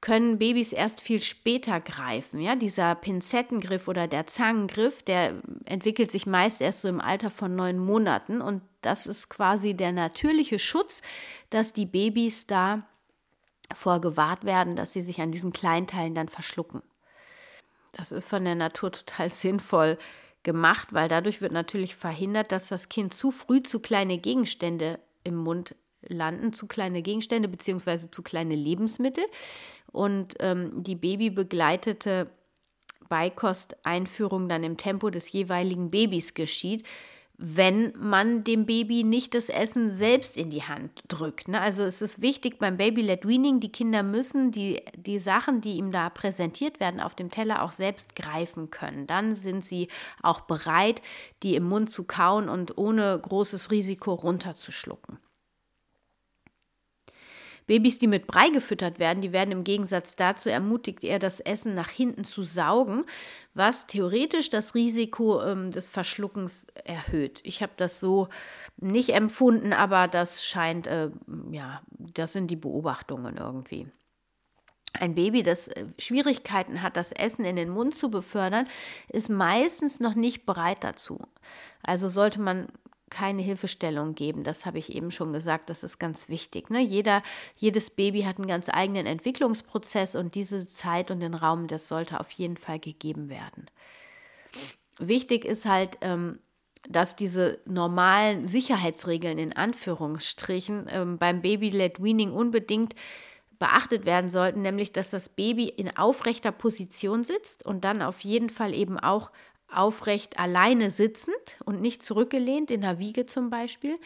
können 0.02 0.38
Babys 0.38 0.74
erst 0.74 1.00
viel 1.00 1.22
später 1.22 1.80
greifen. 1.80 2.42
Ja, 2.42 2.58
dieser 2.58 2.94
Pinzettengriff 2.94 3.88
oder 3.88 4.10
der 4.10 4.28
Zangengriff, 4.28 5.02
der 5.02 5.36
entwickelt 5.64 6.12
sich 6.12 6.26
meist 6.26 6.60
erst 6.60 6.82
so 6.82 6.90
im 6.90 7.00
Alter 7.00 7.30
von 7.30 7.56
neun 7.56 7.80
Monaten 7.80 8.42
und 8.42 8.62
das 8.82 9.08
ist 9.08 9.30
quasi 9.30 9.76
der 9.76 9.94
natürliche 9.94 10.60
Schutz, 10.60 11.02
dass 11.50 11.72
die 11.72 11.86
Babys 11.86 12.48
da 12.48 12.84
vorgewahrt 13.74 14.46
werden, 14.46 14.76
dass 14.76 14.94
sie 14.94 15.02
sich 15.02 15.22
an 15.22 15.32
diesen 15.32 15.54
Kleinteilen 15.54 16.16
dann 16.16 16.30
verschlucken. 16.30 16.82
Das 17.92 18.12
ist 18.12 18.28
von 18.28 18.44
der 18.44 18.56
Natur 18.56 18.92
total 18.92 19.30
sinnvoll 19.32 19.98
gemacht, 20.44 20.90
weil 20.92 21.08
dadurch 21.08 21.42
wird 21.42 21.54
natürlich 21.54 21.96
verhindert, 21.96 22.52
dass 22.52 22.68
das 22.68 22.90
Kind 22.90 23.14
zu 23.14 23.32
früh 23.32 23.64
zu 23.64 23.80
kleine 23.80 24.18
Gegenstände 24.18 25.00
im 25.24 25.36
Mund 25.36 25.76
landen, 26.02 26.54
zu 26.54 26.68
kleine 26.68 27.02
Gegenstände 27.02 27.48
bzw. 27.48 28.10
zu 28.12 28.22
kleine 28.24 28.56
Lebensmittel. 28.56 29.24
Und 29.92 30.36
ähm, 30.40 30.84
die 30.84 30.96
babybegleitete 30.96 32.30
Beikosteinführung 33.08 34.50
dann 34.50 34.64
im 34.64 34.78
Tempo 34.78 35.10
des 35.10 35.32
jeweiligen 35.32 35.92
Babys 35.92 36.34
geschieht, 36.34 36.86
wenn 37.38 37.94
man 37.98 38.44
dem 38.44 38.66
Baby 38.66 39.04
nicht 39.04 39.34
das 39.34 39.50
Essen 39.50 39.96
selbst 39.96 40.38
in 40.38 40.50
die 40.50 40.64
Hand 40.64 41.04
drückt. 41.08 41.48
Ne? 41.48 41.60
Also 41.60 41.84
es 41.84 42.02
ist 42.02 42.22
wichtig 42.22 42.60
beim 42.60 42.78
Baby-led 42.78 43.28
Weaning, 43.28 43.60
die 43.60 43.72
Kinder 43.72 44.04
müssen 44.04 44.52
die, 44.52 44.82
die 44.96 45.20
Sachen, 45.20 45.60
die 45.60 45.78
ihm 45.78 45.92
da 45.92 46.10
präsentiert 46.10 46.80
werden, 46.80 47.00
auf 47.00 47.16
dem 47.16 47.32
Teller 47.32 47.64
auch 47.64 47.72
selbst 47.72 48.16
greifen 48.16 48.70
können. 48.70 49.08
Dann 49.08 49.36
sind 49.36 49.66
sie 49.66 49.88
auch 50.22 50.42
bereit, 50.42 51.02
die 51.42 51.56
im 51.56 51.64
Mund 51.64 51.90
zu 51.90 52.06
kauen 52.06 52.50
und 52.50 52.78
ohne 52.78 53.20
großes 53.20 53.72
Risiko 53.72 54.14
runterzuschlucken. 54.14 55.18
Babys, 57.68 58.00
die 58.00 58.08
mit 58.08 58.28
Brei 58.28 58.50
gefüttert 58.50 59.00
werden, 59.00 59.22
die 59.22 59.32
werden 59.32 59.52
im 59.52 59.64
Gegensatz 59.64 60.16
dazu 60.16 60.50
ermutigt, 60.50 61.04
eher 61.04 61.20
das 61.20 61.40
Essen 61.40 61.74
nach 61.74 61.90
hinten 61.90 62.26
zu 62.26 62.44
saugen, 62.44 63.06
was 63.54 63.88
theoretisch 63.88 64.50
das 64.50 64.76
Risiko 64.76 65.42
ähm, 65.44 65.72
des 65.72 65.88
Verschluckens 65.88 66.68
erhöht. 66.84 67.40
Ich 67.44 67.62
habe 67.62 67.74
das 67.78 68.00
so 68.00 68.28
nicht 68.78 69.10
empfunden, 69.10 69.74
aber 69.74 70.08
das 70.08 70.46
scheint, 70.46 70.88
äh, 70.88 71.10
ja, 71.52 71.82
das 71.98 72.34
sind 72.34 72.50
die 72.50 72.56
Beobachtungen 72.56 73.38
irgendwie. 73.38 73.88
Ein 74.94 75.16
Baby, 75.16 75.42
das 75.42 75.70
äh, 75.70 75.86
Schwierigkeiten 75.98 76.82
hat, 76.82 76.98
das 76.98 77.12
Essen 77.12 77.46
in 77.46 77.56
den 77.56 77.70
Mund 77.70 77.96
zu 77.96 78.12
befördern, 78.12 78.68
ist 79.10 79.30
meistens 79.30 80.00
noch 80.00 80.14
nicht 80.14 80.46
bereit 80.46 80.84
dazu. 80.84 81.20
Also 81.82 82.10
sollte 82.10 82.40
man 82.40 82.68
keine 83.14 83.44
Hilfestellung 83.44 84.16
geben. 84.16 84.44
Das 84.44 84.66
habe 84.66 84.80
ich 84.80 84.96
eben 84.96 85.12
schon 85.12 85.34
gesagt, 85.34 85.70
das 85.70 85.84
ist 85.84 86.00
ganz 86.00 86.30
wichtig. 86.30 86.70
Ne? 86.70 86.82
Jeder, 86.82 87.22
jedes 87.58 87.92
Baby 87.92 88.24
hat 88.24 88.40
einen 88.40 88.48
ganz 88.48 88.70
eigenen 88.70 89.06
Entwicklungsprozess 89.06 90.16
und 90.16 90.34
diese 90.34 90.68
Zeit 90.68 91.12
und 91.12 91.20
den 91.20 91.36
Raum, 91.36 91.68
das 91.68 91.88
sollte 91.88 92.20
auf 92.20 92.32
jeden 92.32 92.58
Fall 92.58 92.80
gegeben 92.80 93.30
werden. 93.30 93.68
Wichtig 94.98 95.46
ist 95.46 95.66
halt, 95.66 95.98
ähm, 96.02 96.40
dass 96.90 97.16
diese 97.16 97.60
normalen 97.66 98.48
Sicherheitsregeln 98.48 99.38
in 99.38 99.54
Anführungsstrichen 99.54 100.88
ähm, 100.90 101.18
beim 101.18 101.42
Baby-led 101.42 102.04
Weaning 102.04 102.32
unbedingt 102.32 102.96
beachtet 103.60 104.06
werden 104.06 104.30
sollten, 104.30 104.62
nämlich 104.62 104.92
dass 104.92 105.12
das 105.12 105.30
Baby 105.30 105.70
in 105.70 105.96
aufrechter 105.96 106.52
Position 106.52 107.24
sitzt 107.24 107.66
und 107.66 107.86
dann 107.86 108.02
auf 108.02 108.22
jeden 108.22 108.50
Fall 108.50 108.74
eben 108.74 109.00
auch 109.00 109.32
aufrecht 109.78 110.40
alleine 110.40 110.90
sitzend 110.90 111.58
und 111.66 111.82
nicht 111.82 112.04
zurückgelehnt, 112.04 112.72
in 112.72 112.82
der 112.82 113.00
Wiege 113.00 113.26
zum 113.26 113.50
Beispiel. 113.50 113.98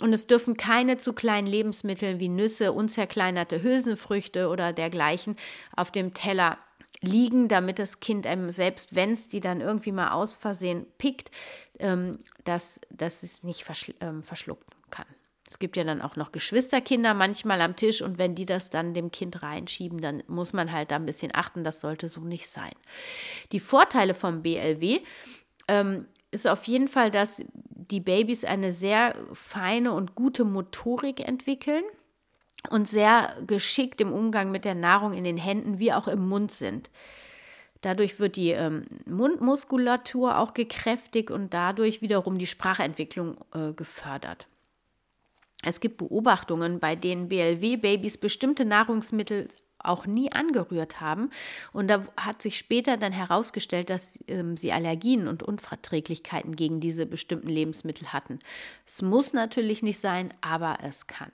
Und 0.00 0.12
es 0.12 0.26
dürfen 0.26 0.56
keine 0.56 0.96
zu 0.98 1.12
kleinen 1.12 1.46
Lebensmittel 1.46 2.18
wie 2.18 2.28
Nüsse, 2.28 2.72
unzerkleinerte 2.72 3.62
Hülsenfrüchte 3.62 4.48
oder 4.48 4.72
dergleichen 4.72 5.36
auf 5.76 5.90
dem 5.90 6.14
Teller 6.14 6.58
liegen, 7.00 7.48
damit 7.48 7.78
das 7.78 8.00
Kind 8.00 8.26
einem 8.26 8.50
selbst, 8.50 8.94
wenn 8.94 9.12
es 9.12 9.28
die 9.28 9.40
dann 9.40 9.60
irgendwie 9.60 9.92
mal 9.92 10.12
aus 10.12 10.36
Versehen 10.36 10.86
pickt, 10.98 11.30
ähm, 11.78 12.20
dass, 12.44 12.80
dass 12.90 13.22
es 13.22 13.42
nicht 13.42 13.64
verschl 13.64 13.94
ähm, 14.00 14.22
verschlucken 14.22 14.66
kann. 14.90 15.06
Es 15.48 15.58
gibt 15.58 15.76
ja 15.76 15.84
dann 15.84 16.02
auch 16.02 16.16
noch 16.16 16.32
Geschwisterkinder 16.32 17.14
manchmal 17.14 17.60
am 17.60 17.76
Tisch 17.76 18.00
und 18.00 18.16
wenn 18.16 18.34
die 18.34 18.46
das 18.46 18.70
dann 18.70 18.94
dem 18.94 19.10
Kind 19.10 19.42
reinschieben, 19.42 20.00
dann 20.00 20.22
muss 20.28 20.52
man 20.52 20.72
halt 20.72 20.90
da 20.90 20.96
ein 20.96 21.06
bisschen 21.06 21.34
achten, 21.34 21.64
das 21.64 21.80
sollte 21.80 22.08
so 22.08 22.20
nicht 22.20 22.48
sein. 22.48 22.72
Die 23.50 23.60
Vorteile 23.60 24.14
vom 24.14 24.42
BLW 24.42 25.00
ähm, 25.68 26.06
ist 26.30 26.46
auf 26.46 26.64
jeden 26.64 26.88
Fall, 26.88 27.10
dass 27.10 27.44
die 27.54 28.00
Babys 28.00 28.44
eine 28.44 28.72
sehr 28.72 29.14
feine 29.34 29.92
und 29.92 30.14
gute 30.14 30.44
Motorik 30.44 31.20
entwickeln 31.20 31.84
und 32.70 32.88
sehr 32.88 33.36
geschickt 33.46 34.00
im 34.00 34.12
Umgang 34.12 34.50
mit 34.50 34.64
der 34.64 34.74
Nahrung 34.74 35.12
in 35.12 35.24
den 35.24 35.36
Händen 35.36 35.78
wie 35.78 35.92
auch 35.92 36.08
im 36.08 36.28
Mund 36.28 36.52
sind. 36.52 36.90
Dadurch 37.82 38.20
wird 38.20 38.36
die 38.36 38.52
ähm, 38.52 38.84
Mundmuskulatur 39.06 40.38
auch 40.38 40.54
gekräftigt 40.54 41.32
und 41.32 41.52
dadurch 41.52 42.00
wiederum 42.00 42.38
die 42.38 42.46
Sprachentwicklung 42.46 43.36
äh, 43.52 43.72
gefördert. 43.72 44.46
Es 45.64 45.80
gibt 45.80 45.98
Beobachtungen, 45.98 46.80
bei 46.80 46.96
denen 46.96 47.28
BLW-Babys 47.28 48.18
bestimmte 48.18 48.64
Nahrungsmittel 48.64 49.48
auch 49.84 50.06
nie 50.06 50.30
angerührt 50.32 51.00
haben. 51.00 51.30
Und 51.72 51.88
da 51.88 52.06
hat 52.16 52.42
sich 52.42 52.58
später 52.58 52.96
dann 52.96 53.12
herausgestellt, 53.12 53.90
dass 53.90 54.10
ähm, 54.28 54.56
sie 54.56 54.72
Allergien 54.72 55.28
und 55.28 55.42
Unverträglichkeiten 55.42 56.56
gegen 56.56 56.80
diese 56.80 57.06
bestimmten 57.06 57.48
Lebensmittel 57.48 58.12
hatten. 58.12 58.38
Es 58.86 59.02
muss 59.02 59.32
natürlich 59.32 59.82
nicht 59.82 60.00
sein, 60.00 60.32
aber 60.40 60.78
es 60.82 61.06
kann. 61.06 61.32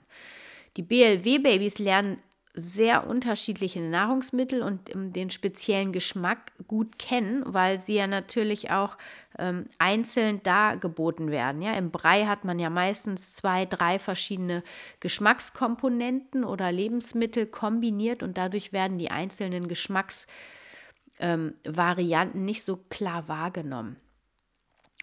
Die 0.77 0.83
BLW-Babys 0.83 1.79
lernen 1.79 2.19
sehr 2.53 3.07
unterschiedliche 3.07 3.79
Nahrungsmittel 3.79 4.63
und 4.63 4.93
ähm, 4.93 5.13
den 5.13 5.29
speziellen 5.29 5.91
Geschmack 5.91 6.51
gut 6.67 6.97
kennen, 6.97 7.43
weil 7.45 7.81
sie 7.81 7.95
ja 7.95 8.07
natürlich 8.07 8.71
auch 8.71 8.97
ähm, 9.37 9.65
einzeln 9.77 10.41
dargeboten 10.43 11.31
werden. 11.31 11.61
Ja? 11.61 11.73
Im 11.73 11.91
Brei 11.91 12.25
hat 12.25 12.45
man 12.45 12.59
ja 12.59 12.69
meistens 12.69 13.33
zwei, 13.33 13.65
drei 13.65 13.99
verschiedene 13.99 14.63
Geschmackskomponenten 14.99 16.43
oder 16.43 16.71
Lebensmittel 16.71 17.45
kombiniert 17.45 18.23
und 18.23 18.37
dadurch 18.37 18.73
werden 18.73 18.97
die 18.97 19.11
einzelnen 19.11 19.67
Geschmacksvarianten 19.67 22.39
ähm, 22.39 22.45
nicht 22.45 22.63
so 22.63 22.77
klar 22.89 23.27
wahrgenommen. 23.27 23.97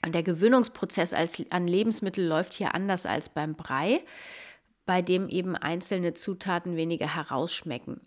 Und 0.04 0.14
der 0.14 0.22
Gewöhnungsprozess 0.22 1.12
als, 1.12 1.42
an 1.50 1.66
Lebensmittel 1.66 2.26
läuft 2.26 2.54
hier 2.54 2.74
anders 2.74 3.06
als 3.06 3.28
beim 3.28 3.54
Brei 3.54 4.02
bei 4.86 5.02
dem 5.02 5.28
eben 5.28 5.56
einzelne 5.56 6.14
Zutaten 6.14 6.76
weniger 6.76 7.14
herausschmecken. 7.14 8.00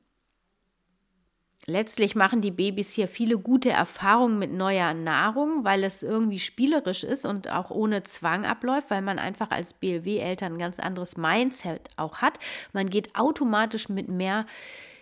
Letztlich 1.66 2.16
machen 2.16 2.42
die 2.42 2.52
Babys 2.52 2.94
hier 2.94 3.08
viele 3.08 3.38
gute 3.38 3.70
Erfahrungen 3.70 4.40
mit 4.40 4.52
neuer 4.52 4.94
Nahrung, 4.94 5.66
weil 5.66 5.84
es 5.84 6.02
irgendwie 6.02 6.40
spielerisch 6.40 7.04
ist 7.04 7.26
und 7.26 7.50
auch 7.50 7.70
ohne 7.70 8.04
Zwang 8.04 8.46
abläuft, 8.46 8.90
weil 8.90 9.02
man 9.02 9.20
einfach 9.20 9.52
als 9.52 9.74
BLW-Eltern 9.74 10.54
ein 10.54 10.60
ganz 10.60 10.80
anderes 10.80 11.18
Mindset 11.18 11.90
auch 11.98 12.18
hat. 12.18 12.40
Man 12.74 12.90
geht 12.90 13.16
automatisch 13.16 13.90
mit 13.90 14.08
mehr 14.08 14.46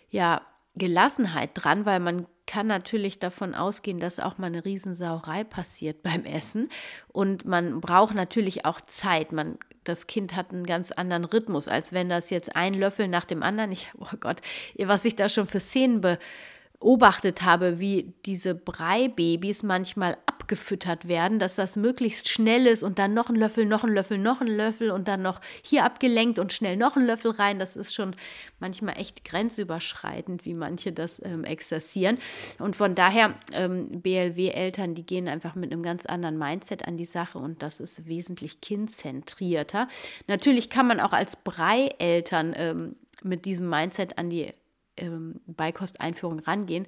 ja, 0.10 0.41
Gelassenheit 0.75 1.51
dran, 1.53 1.86
weil 1.86 2.00
man 2.00 2.25
kann 2.48 2.66
natürlich 2.66 3.20
davon 3.20 3.54
ausgehen, 3.54 4.00
dass 4.00 4.20
auch 4.20 4.39
mal 4.39 4.48
eine 4.48 4.66
Riesensauerei 4.66 5.44
passiert 5.44 6.01
beim 6.01 6.25
Essen. 6.25 6.70
Und 7.10 7.46
man 7.46 7.82
braucht 7.82 8.16
natürlich 8.16 8.66
auch 8.66 8.82
Zeit. 8.82 9.32
Man 9.32 9.60
das 9.88 10.08
Kind 10.08 10.36
hat 10.36 10.51
einen 10.51 10.66
ganz 10.66 10.92
anderen 10.92 11.25
Rhythmus, 11.25 11.68
als 11.68 11.94
wenn 11.94 12.10
das 12.10 12.30
jetzt 12.30 12.56
ein 12.56 12.74
Löffel 12.74 13.08
nach 13.08 13.25
dem 13.25 13.44
anderen, 13.44 13.72
ich, 13.72 13.88
oh 14.00 14.18
Gott, 14.20 14.42
was 14.77 15.06
ich 15.06 15.16
da 15.16 15.30
schon 15.30 15.48
für 15.48 15.60
Szenen 15.60 16.01
beobachtet 16.01 17.42
habe, 17.44 17.80
wie 17.80 18.13
diese 18.25 18.56
Breibabys 18.56 19.63
manchmal 19.63 20.18
abgefüttert 20.48 21.10
werden, 21.10 21.39
dass 21.39 21.56
das 21.56 21.75
möglichst 21.75 22.30
schnell 22.30 22.68
ist 22.68 22.82
und 22.82 23.00
dann 23.00 23.13
noch 23.13 23.30
ein 23.30 23.36
Löffel, 23.36 23.66
noch 23.66 23.84
ein 23.84 23.94
Löffel, 23.94 24.18
noch 24.18 24.39
ein 24.39 24.48
Löffel 24.48 24.92
und 24.92 25.10
dann 25.10 25.22
noch 25.22 25.42
hier 25.62 25.84
abgelenkt 25.84 26.39
und 26.39 26.54
schnell 26.54 26.77
noch 26.77 26.96
ein 26.96 27.06
Löffel 27.06 27.32
rein. 27.32 27.60
Das 27.60 27.75
ist 27.75 27.94
schon 27.94 28.16
manchmal 28.62 28.98
echt 28.98 29.25
grenzüberschreitend, 29.25 30.46
wie 30.46 30.54
manche 30.54 30.94
das 30.94 31.22
ähm, 31.25 31.44
exerzieren. 31.44 32.18
Und 32.60 32.77
von 32.77 32.96
daher, 32.96 33.36
ähm, 33.54 33.89
BLW-Eltern, 34.01 34.96
die 34.96 35.06
gehen 35.06 35.27
einfach 35.27 35.56
mit 35.56 35.74
einem 35.74 35.84
ganz 35.84 36.06
anderen 36.06 36.38
Mindset 36.38 36.88
an 36.88 36.96
die 36.96 37.06
Sache 37.06 37.39
und 37.39 37.62
das 37.62 37.82
ist 37.82 38.08
wesentlich 38.08 38.62
kindzentrierter. 38.62 39.89
Natürlich 40.27 40.70
kann 40.70 40.88
man 40.88 41.01
auch 41.01 41.12
als 41.12 41.36
Brei-Eltern 41.36 42.54
ähm, 42.56 42.96
mit 43.22 43.44
diesem 43.44 43.70
Mindset 43.70 44.18
an 44.18 44.30
die 44.30 44.54
ähm, 44.96 45.42
Beikosteinführung 45.46 46.39
rangehen. 46.39 46.88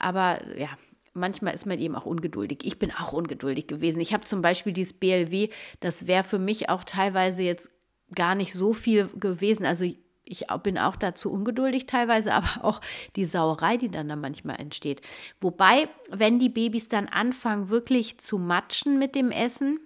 Aber 0.00 0.40
ja, 0.58 0.70
manchmal 1.14 1.54
ist 1.54 1.66
man 1.66 1.78
eben 1.78 1.94
auch 1.94 2.06
ungeduldig. 2.06 2.60
Ich 2.62 2.78
bin 2.78 2.90
auch 2.92 3.12
ungeduldig 3.12 3.66
gewesen. 3.66 4.00
Ich 4.00 4.12
habe 4.12 4.24
zum 4.24 4.42
Beispiel 4.42 4.72
dieses 4.72 4.92
BLW, 4.92 5.48
das 5.80 6.06
wäre 6.06 6.24
für 6.24 6.38
mich 6.38 6.68
auch 6.68 6.84
teilweise 6.84 7.42
jetzt 7.42 7.70
gar 8.14 8.34
nicht 8.34 8.52
so 8.52 8.72
viel 8.72 9.08
gewesen. 9.18 9.66
Also 9.66 9.84
ich 10.24 10.46
bin 10.62 10.78
auch 10.78 10.96
dazu 10.96 11.32
ungeduldig 11.32 11.86
teilweise, 11.86 12.32
aber 12.34 12.64
auch 12.64 12.80
die 13.16 13.26
Sauerei, 13.26 13.76
die 13.76 13.88
dann 13.88 14.08
da 14.08 14.16
manchmal 14.16 14.60
entsteht. 14.60 15.02
Wobei, 15.40 15.88
wenn 16.10 16.38
die 16.38 16.48
Babys 16.48 16.88
dann 16.88 17.08
anfangen, 17.08 17.68
wirklich 17.68 18.18
zu 18.18 18.38
matschen 18.38 18.98
mit 18.98 19.14
dem 19.14 19.30
Essen, 19.30 19.80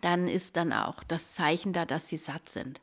dann 0.00 0.26
ist 0.26 0.56
dann 0.56 0.72
auch 0.72 1.04
das 1.04 1.32
Zeichen 1.34 1.72
da, 1.72 1.84
dass 1.84 2.08
sie 2.08 2.16
satt 2.16 2.48
sind. 2.48 2.80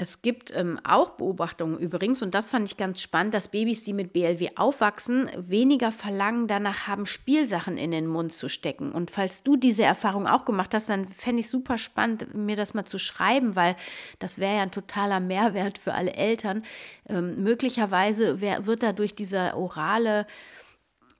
Es 0.00 0.22
gibt 0.22 0.54
ähm, 0.54 0.78
auch 0.84 1.10
Beobachtungen 1.10 1.76
übrigens, 1.76 2.22
und 2.22 2.32
das 2.32 2.48
fand 2.48 2.68
ich 2.68 2.76
ganz 2.76 3.02
spannend, 3.02 3.34
dass 3.34 3.48
Babys, 3.48 3.82
die 3.82 3.92
mit 3.92 4.12
BLW 4.12 4.50
aufwachsen, 4.54 5.28
weniger 5.36 5.90
Verlangen 5.90 6.46
danach 6.46 6.86
haben, 6.86 7.04
Spielsachen 7.04 7.76
in 7.76 7.90
den 7.90 8.06
Mund 8.06 8.32
zu 8.32 8.48
stecken. 8.48 8.92
Und 8.92 9.10
falls 9.10 9.42
du 9.42 9.56
diese 9.56 9.82
Erfahrung 9.82 10.28
auch 10.28 10.44
gemacht 10.44 10.72
hast, 10.72 10.88
dann 10.88 11.08
fände 11.08 11.40
ich 11.40 11.48
super 11.48 11.78
spannend, 11.78 12.32
mir 12.32 12.54
das 12.54 12.74
mal 12.74 12.84
zu 12.84 12.98
schreiben, 12.98 13.56
weil 13.56 13.74
das 14.20 14.38
wäre 14.38 14.58
ja 14.58 14.62
ein 14.62 14.70
totaler 14.70 15.18
Mehrwert 15.18 15.78
für 15.78 15.94
alle 15.94 16.12
Eltern. 16.12 16.62
Ähm, 17.08 17.42
möglicherweise 17.42 18.40
wär, 18.40 18.66
wird 18.66 18.84
dadurch 18.84 19.16
dieser 19.16 19.56
orale 19.56 20.28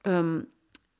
ähm, 0.05 0.47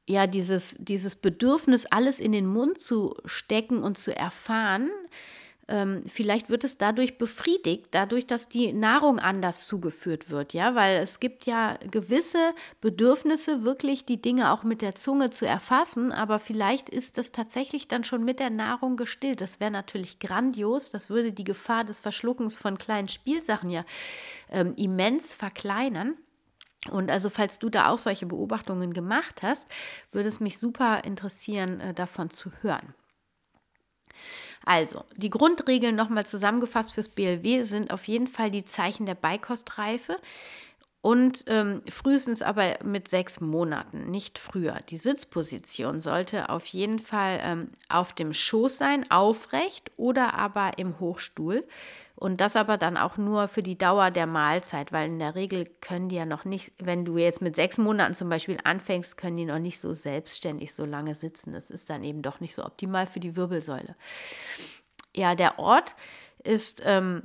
ja, 0.09 0.27
dieses, 0.27 0.77
dieses 0.81 1.17
Bedürfnis, 1.17 1.87
alles 1.87 2.19
in 2.19 2.33
den 2.33 2.47
Mund 2.47 2.81
zu 2.81 3.15
stecken 3.27 3.83
und 3.83 3.99
zu 3.99 4.17
erfahren, 4.17 4.91
ähm, 5.69 6.03
vielleicht 6.07 6.49
wird 6.49 6.65
es 6.65 6.79
dadurch 6.79 7.19
befriedigt, 7.19 7.89
dadurch, 7.91 8.27
dass 8.27 8.49
die 8.49 8.73
Nahrung 8.73 9.19
anders 9.19 9.67
zugeführt 9.67 10.31
wird, 10.31 10.55
ja, 10.55 10.75
weil 10.75 11.03
es 11.03 11.21
gibt 11.21 11.45
ja 11.47 11.79
gewisse 11.91 12.55
Bedürfnisse, 12.81 13.65
wirklich 13.65 14.07
die 14.07 14.21
Dinge 14.21 14.53
auch 14.53 14.63
mit 14.63 14.81
der 14.81 14.95
Zunge 14.95 15.31
zu 15.31 15.47
erfassen, 15.47 16.11
aber 16.11 16.39
vielleicht 16.39 16.89
ist 16.89 17.19
das 17.19 17.33
tatsächlich 17.33 17.87
dann 17.87 18.05
schon 18.05 18.25
mit 18.25 18.41
der 18.41 18.51
Nahrung 18.51 18.97
gestillt. 18.97 19.41
Das 19.41 19.61
wäre 19.61 19.71
natürlich 19.71 20.19
grandios, 20.19 20.91
das 20.91 21.11
würde 21.11 21.33
die 21.33 21.45
Gefahr 21.45 21.85
des 21.85 22.01
Verschluckens 22.01 22.57
von 22.57 22.79
kleinen 22.79 23.09
Spielsachen 23.09 23.71
ja 23.71 23.85
ähm, 24.51 24.75
immens 24.77 25.35
verkleinern. 25.35 26.17
Und 26.91 27.11
also, 27.11 27.29
falls 27.29 27.59
du 27.59 27.69
da 27.69 27.91
auch 27.91 27.99
solche 27.99 28.25
Beobachtungen 28.25 28.95
gemacht 28.95 29.43
hast, 29.43 29.69
würde 30.13 30.29
es 30.29 30.41
mich 30.41 30.59
super 30.59 31.05
interessieren, 31.05 31.81
äh, 31.81 31.93
davon 31.93 32.31
zu 32.31 32.51
hören. 32.63 32.95
Also, 34.69 35.07
die 35.17 35.31
Grundregeln 35.31 35.97
nochmal 35.97 36.27
zusammengefasst 36.27 36.93
fürs 36.93 37.09
BLW 37.09 37.63
sind 37.63 37.91
auf 37.91 38.07
jeden 38.07 38.27
Fall 38.27 38.51
die 38.51 38.67
Zeichen 38.67 39.07
der 39.07 39.15
Beikostreife 39.15 40.19
und 41.01 41.45
ähm, 41.47 41.81
frühestens 41.91 42.43
aber 42.43 42.79
mit 42.85 43.07
sechs 43.07 43.41
Monaten, 43.41 44.11
nicht 44.11 44.39
früher. 44.39 44.81
Die 44.89 44.97
Sitzposition 44.97 46.01
sollte 46.01 46.49
auf 46.49 46.67
jeden 46.67 46.99
Fall 46.99 47.39
ähm, 47.43 47.69
auf 47.89 48.13
dem 48.13 48.35
Schoß 48.35 48.79
sein, 48.79 49.09
aufrecht 49.11 49.93
oder 49.97 50.35
aber 50.35 50.79
im 50.79 50.99
Hochstuhl. 50.99 51.65
Und 52.17 52.41
das 52.41 52.57
aber 52.57 52.79
dann 52.79 52.97
auch 52.97 53.17
nur 53.17 53.47
für 53.47 53.63
die 53.63 53.79
Dauer 53.79 54.11
der 54.11 54.27
Mahlzeit, 54.27 54.91
weil 54.91 55.09
in 55.09 55.21
der 55.21 55.37
Regel 55.37 55.67
können 55.81 56.09
die 56.09 56.17
ja 56.17 56.27
noch 56.27 56.45
nicht, 56.45 56.73
wenn 56.79 57.05
du 57.05 57.17
jetzt 57.17 57.41
mit 57.41 57.55
sechs 57.55 57.79
Monaten 57.79 58.17
zum 58.17 58.29
Beispiel 58.29 58.59
anfängst, 58.65 59.17
können 59.17 59.37
die 59.37 59.45
noch 59.45 59.61
nicht 59.61 59.81
so 59.81 59.95
selbstständig 59.95 60.75
so 60.75 60.85
lange 60.85 61.15
sitzen. 61.15 61.53
Das 61.53 61.71
ist 61.71 61.91
dann 61.91 62.03
eben 62.03 62.23
doch 62.23 62.41
nicht 62.41 62.57
so 62.57 62.65
optimal 62.65 63.07
für 63.07 63.21
die 63.21 63.37
Wirbelsäule. 63.37 63.95
Ja, 65.15 65.37
der 65.37 65.61
Ort 65.61 65.95
ist 66.43 66.83
ähm, 66.85 67.23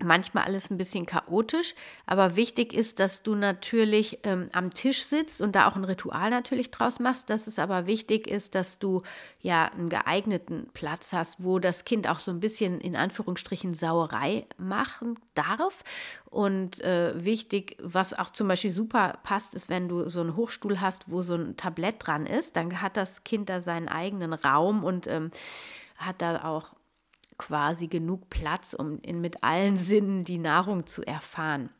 manchmal 0.00 0.44
alles 0.44 0.70
ein 0.70 0.78
bisschen 0.78 1.06
chaotisch, 1.06 1.74
aber 2.06 2.36
wichtig 2.36 2.72
ist, 2.72 3.00
dass 3.00 3.22
du 3.22 3.34
natürlich 3.34 4.20
ähm, 4.22 4.48
am 4.52 4.72
Tisch 4.72 5.04
sitzt 5.04 5.40
und 5.40 5.56
da 5.56 5.68
auch 5.68 5.76
ein 5.76 5.84
Ritual 5.84 6.30
natürlich 6.30 6.70
draus 6.70 7.00
machst. 7.00 7.30
Dass 7.30 7.46
es 7.46 7.58
aber 7.58 7.86
wichtig 7.86 8.28
ist, 8.28 8.54
dass 8.54 8.78
du 8.78 9.02
ja 9.40 9.66
einen 9.66 9.88
geeigneten 9.88 10.68
Platz 10.72 11.12
hast, 11.12 11.42
wo 11.42 11.58
das 11.58 11.84
Kind 11.84 12.08
auch 12.08 12.20
so 12.20 12.30
ein 12.30 12.40
bisschen 12.40 12.80
in 12.80 12.96
Anführungsstrichen 12.96 13.74
Sauerei 13.74 14.46
machen 14.56 15.18
darf. 15.34 15.82
Und 16.30 16.80
äh, 16.82 17.24
wichtig, 17.24 17.76
was 17.82 18.16
auch 18.16 18.30
zum 18.30 18.48
Beispiel 18.48 18.70
super 18.70 19.18
passt, 19.22 19.54
ist, 19.54 19.68
wenn 19.68 19.88
du 19.88 20.08
so 20.08 20.20
einen 20.20 20.36
Hochstuhl 20.36 20.80
hast, 20.80 21.10
wo 21.10 21.22
so 21.22 21.34
ein 21.34 21.56
Tablett 21.56 22.06
dran 22.06 22.26
ist, 22.26 22.56
dann 22.56 22.80
hat 22.82 22.96
das 22.96 23.24
Kind 23.24 23.48
da 23.48 23.60
seinen 23.60 23.88
eigenen 23.88 24.32
Raum 24.32 24.84
und 24.84 25.06
ähm, 25.06 25.30
hat 25.96 26.22
da 26.22 26.44
auch 26.44 26.77
quasi 27.38 27.86
genug 27.86 28.28
Platz, 28.30 28.74
um 28.74 29.00
in, 29.02 29.20
mit 29.20 29.42
allen 29.42 29.76
Sinnen 29.78 30.24
die 30.24 30.38
Nahrung 30.38 30.86
zu 30.86 31.02
erfahren. 31.02 31.70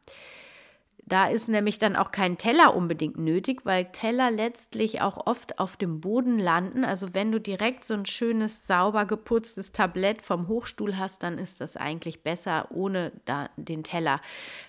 Da 1.09 1.27
ist 1.27 1.49
nämlich 1.49 1.79
dann 1.79 1.97
auch 1.97 2.13
kein 2.13 2.37
Teller 2.37 2.77
unbedingt 2.77 3.17
nötig, 3.17 3.61
weil 3.65 3.87
Teller 3.87 4.31
letztlich 4.31 5.01
auch 5.01 5.27
oft 5.27 5.59
auf 5.59 5.79
dem 5.79 6.01
Boden 6.01 6.39
landen. 6.39 6.85
Also 6.85 7.15
wenn 7.15 7.33
du 7.33 7.41
direkt 7.41 7.85
so 7.85 7.95
ein 7.95 8.05
schönes, 8.05 8.67
sauber 8.67 9.07
geputztes 9.07 9.73
Tablett 9.73 10.21
vom 10.21 10.49
Hochstuhl 10.49 10.99
hast, 10.99 11.23
dann 11.23 11.39
ist 11.39 11.63
das 11.63 11.79
eigentlich 11.79 12.23
besser, 12.23 12.69
ohne 12.71 13.13
da 13.25 13.49
den 13.57 13.85
Teller 13.85 14.21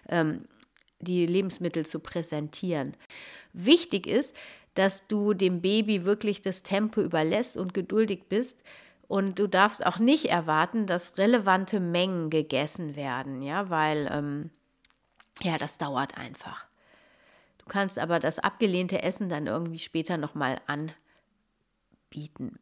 ähm, 0.08 0.46
die 1.01 1.25
Lebensmittel 1.25 1.86
zu 1.86 2.00
präsentieren. 2.00 2.96
Wichtig 3.51 4.08
ist, 4.08 4.34
dass 4.75 5.08
du 5.08 5.34
dem 5.34 5.62
Baby 5.62 6.05
wirklich 6.05 6.41
das 6.41 6.63
Tempo 6.63 7.01
überlässt 7.01 7.58
und 7.58 7.74
geduldig 7.74 8.29
bist, 8.29 8.63
und 9.10 9.39
du 9.39 9.48
darfst 9.48 9.84
auch 9.84 9.98
nicht 9.98 10.30
erwarten, 10.30 10.86
dass 10.86 11.18
relevante 11.18 11.80
Mengen 11.80 12.30
gegessen 12.30 12.96
werden, 12.96 13.42
ja, 13.42 13.72
weil 13.72 14.08
ähm, 14.13 14.51
ja, 15.42 15.58
das 15.58 15.80
dauert 15.80 16.18
einfach. 16.20 16.68
Du 17.58 17.66
kannst 17.66 17.98
aber 17.98 18.20
das 18.20 18.38
abgelehnte 18.38 19.01
Essen 19.01 19.28
dann 19.28 19.48
irgendwie 19.48 19.80
später 19.80 20.18
nochmal 20.18 20.62
anbieten. 20.68 22.60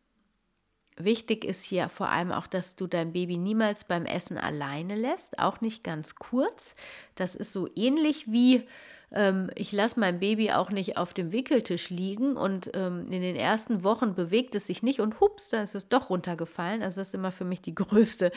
Wichtig 0.95 1.43
ist 1.43 1.65
hier 1.65 1.89
vor 1.89 2.07
allem 2.07 2.31
auch, 2.31 2.47
dass 2.47 2.77
du 2.77 2.87
dein 2.87 3.11
Baby 3.11 3.37
niemals 3.37 3.83
beim 3.83 4.05
Essen 4.05 4.37
alleine 4.37 4.95
lässt, 4.95 5.39
auch 5.39 5.59
nicht 5.59 5.83
ganz 5.83 6.15
kurz. 6.15 6.75
Das 7.15 7.35
ist 7.35 7.51
so 7.51 7.67
ähnlich 7.75 8.31
wie 8.31 8.65
ähm, 9.11 9.49
ich 9.55 9.71
lasse 9.71 9.99
mein 9.99 10.19
Baby 10.19 10.51
auch 10.51 10.69
nicht 10.69 10.97
auf 10.97 11.13
dem 11.13 11.31
Wickeltisch 11.31 11.89
liegen 11.89 12.35
und 12.35 12.71
ähm, 12.73 13.05
in 13.09 13.21
den 13.21 13.35
ersten 13.35 13.83
Wochen 13.83 14.15
bewegt 14.15 14.55
es 14.55 14.67
sich 14.67 14.83
nicht 14.83 14.99
und 14.99 15.19
hups, 15.19 15.49
da 15.49 15.61
ist 15.61 15.75
es 15.75 15.87
doch 15.87 16.09
runtergefallen. 16.09 16.83
Also 16.83 16.99
das 16.99 17.07
ist 17.07 17.15
immer 17.15 17.31
für 17.31 17.45
mich 17.45 17.61
die 17.61 17.75
größte, 17.75 18.31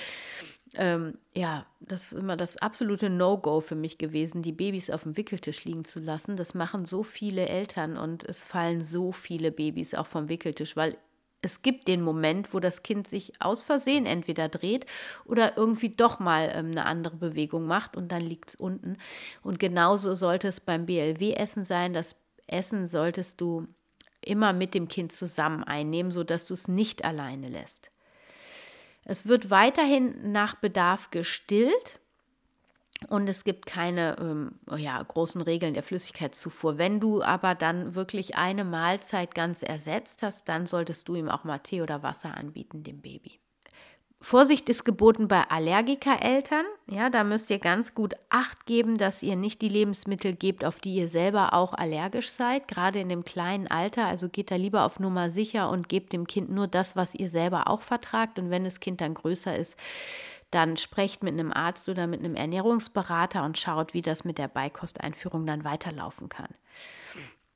ähm, 0.76 1.18
ja, 1.34 1.66
das 1.80 2.12
ist 2.12 2.18
immer 2.20 2.36
das 2.36 2.58
absolute 2.58 3.10
No-Go 3.10 3.60
für 3.60 3.74
mich 3.74 3.98
gewesen, 3.98 4.42
die 4.42 4.52
Babys 4.52 4.90
auf 4.90 5.02
dem 5.02 5.16
Wickeltisch 5.16 5.64
liegen 5.64 5.84
zu 5.84 5.98
lassen. 5.98 6.36
Das 6.36 6.54
machen 6.54 6.86
so 6.86 7.02
viele 7.02 7.48
Eltern 7.48 7.96
und 7.96 8.22
es 8.24 8.44
fallen 8.44 8.84
so 8.84 9.10
viele 9.10 9.50
Babys 9.50 9.94
auch 9.94 10.06
vom 10.06 10.28
Wickeltisch, 10.28 10.76
weil 10.76 10.96
es 11.42 11.62
gibt 11.62 11.88
den 11.88 12.02
Moment, 12.02 12.52
wo 12.52 12.60
das 12.60 12.82
Kind 12.82 13.08
sich 13.08 13.32
aus 13.40 13.62
Versehen 13.62 14.06
entweder 14.06 14.48
dreht 14.48 14.86
oder 15.24 15.56
irgendwie 15.56 15.88
doch 15.88 16.18
mal 16.18 16.50
ähm, 16.54 16.70
eine 16.72 16.86
andere 16.86 17.16
Bewegung 17.16 17.66
macht 17.66 17.96
und 17.96 18.12
dann 18.12 18.20
liegt 18.20 18.50
es 18.50 18.54
unten. 18.56 18.98
Und 19.42 19.58
genauso 19.58 20.14
sollte 20.14 20.48
es 20.48 20.60
beim 20.60 20.86
BLW-Essen 20.86 21.64
sein. 21.64 21.92
Das 21.92 22.16
Essen 22.46 22.86
solltest 22.86 23.40
du 23.40 23.66
immer 24.22 24.52
mit 24.52 24.74
dem 24.74 24.88
Kind 24.88 25.12
zusammen 25.12 25.64
einnehmen, 25.64 26.12
sodass 26.12 26.46
du 26.46 26.54
es 26.54 26.68
nicht 26.68 27.04
alleine 27.04 27.48
lässt. 27.48 27.90
Es 29.04 29.26
wird 29.26 29.50
weiterhin 29.50 30.32
nach 30.32 30.56
Bedarf 30.56 31.10
gestillt. 31.10 31.99
Und 33.08 33.28
es 33.28 33.44
gibt 33.44 33.64
keine 33.64 34.16
ähm, 34.20 34.52
ja, 34.76 35.02
großen 35.02 35.40
Regeln 35.40 35.72
der 35.74 35.82
Flüssigkeitszufuhr. 35.82 36.76
Wenn 36.76 37.00
du 37.00 37.22
aber 37.22 37.54
dann 37.54 37.94
wirklich 37.94 38.36
eine 38.36 38.64
Mahlzeit 38.64 39.34
ganz 39.34 39.62
ersetzt 39.62 40.22
hast, 40.22 40.48
dann 40.48 40.66
solltest 40.66 41.08
du 41.08 41.14
ihm 41.14 41.30
auch 41.30 41.44
mal 41.44 41.58
Tee 41.58 41.80
oder 41.80 42.02
Wasser 42.02 42.36
anbieten, 42.36 42.82
dem 42.82 43.00
Baby. 43.00 43.40
Vorsicht 44.22 44.68
ist 44.68 44.84
geboten 44.84 45.28
bei 45.28 45.44
Allergikereltern. 45.48 46.66
Ja, 46.86 47.08
da 47.08 47.24
müsst 47.24 47.48
ihr 47.48 47.58
ganz 47.58 47.94
gut 47.94 48.14
Acht 48.28 48.66
geben, 48.66 48.98
dass 48.98 49.22
ihr 49.22 49.34
nicht 49.34 49.62
die 49.62 49.70
Lebensmittel 49.70 50.34
gebt, 50.34 50.62
auf 50.62 50.78
die 50.78 50.94
ihr 50.96 51.08
selber 51.08 51.54
auch 51.54 51.72
allergisch 51.72 52.30
seid, 52.30 52.68
gerade 52.68 53.00
in 53.00 53.08
dem 53.08 53.24
kleinen 53.24 53.66
Alter. 53.66 54.06
Also 54.06 54.28
geht 54.28 54.50
da 54.50 54.56
lieber 54.56 54.84
auf 54.84 55.00
Nummer 55.00 55.30
sicher 55.30 55.70
und 55.70 55.88
gebt 55.88 56.12
dem 56.12 56.26
Kind 56.26 56.50
nur 56.50 56.68
das, 56.68 56.96
was 56.96 57.14
ihr 57.14 57.30
selber 57.30 57.68
auch 57.68 57.80
vertragt. 57.80 58.38
Und 58.38 58.50
wenn 58.50 58.64
das 58.64 58.78
Kind 58.78 59.00
dann 59.00 59.14
größer 59.14 59.56
ist, 59.56 59.74
dann 60.50 60.76
sprecht 60.76 61.22
mit 61.22 61.34
einem 61.34 61.52
Arzt 61.52 61.88
oder 61.88 62.06
mit 62.06 62.20
einem 62.20 62.34
Ernährungsberater 62.34 63.44
und 63.44 63.58
schaut, 63.58 63.94
wie 63.94 64.02
das 64.02 64.24
mit 64.24 64.38
der 64.38 64.48
Beikosteinführung 64.48 65.46
dann 65.46 65.64
weiterlaufen 65.64 66.28
kann. 66.28 66.54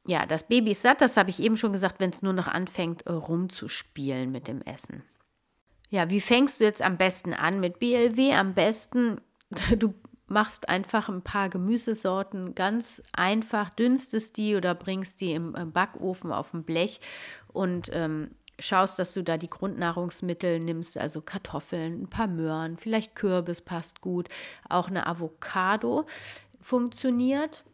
Ja, 0.06 0.26
das 0.26 0.46
Baby 0.46 0.72
ist 0.72 0.82
satt, 0.82 1.00
das 1.00 1.16
habe 1.16 1.30
ich 1.30 1.40
eben 1.40 1.56
schon 1.56 1.72
gesagt, 1.72 1.98
wenn 1.98 2.10
es 2.10 2.22
nur 2.22 2.34
noch 2.34 2.46
anfängt, 2.46 3.06
äh, 3.06 3.12
rumzuspielen 3.12 4.30
mit 4.30 4.48
dem 4.48 4.60
Essen. 4.62 5.02
Ja, 5.88 6.10
wie 6.10 6.20
fängst 6.20 6.60
du 6.60 6.64
jetzt 6.64 6.82
am 6.82 6.98
besten 6.98 7.32
an 7.32 7.60
mit 7.60 7.78
BLW? 7.78 8.34
Am 8.34 8.54
besten, 8.54 9.20
du 9.78 9.94
machst 10.26 10.68
einfach 10.68 11.08
ein 11.08 11.22
paar 11.22 11.48
Gemüsesorten 11.48 12.54
ganz 12.54 13.02
einfach, 13.12 13.70
dünstest 13.70 14.36
die 14.36 14.56
oder 14.56 14.74
bringst 14.74 15.20
die 15.20 15.32
im 15.32 15.52
Backofen 15.72 16.32
auf 16.32 16.50
dem 16.50 16.64
Blech 16.64 17.00
und 17.48 17.90
ähm, 17.92 18.30
schaust, 18.58 18.98
dass 18.98 19.14
du 19.14 19.22
da 19.22 19.36
die 19.36 19.50
Grundnahrungsmittel 19.50 20.60
nimmst, 20.60 20.98
also 20.98 21.20
Kartoffeln, 21.20 22.02
ein 22.02 22.08
paar 22.08 22.28
Möhren, 22.28 22.76
vielleicht 22.76 23.14
Kürbis 23.14 23.60
passt 23.60 24.00
gut, 24.00 24.28
auch 24.68 24.88
eine 24.88 25.06
Avocado 25.06 26.06
funktioniert 26.60 27.64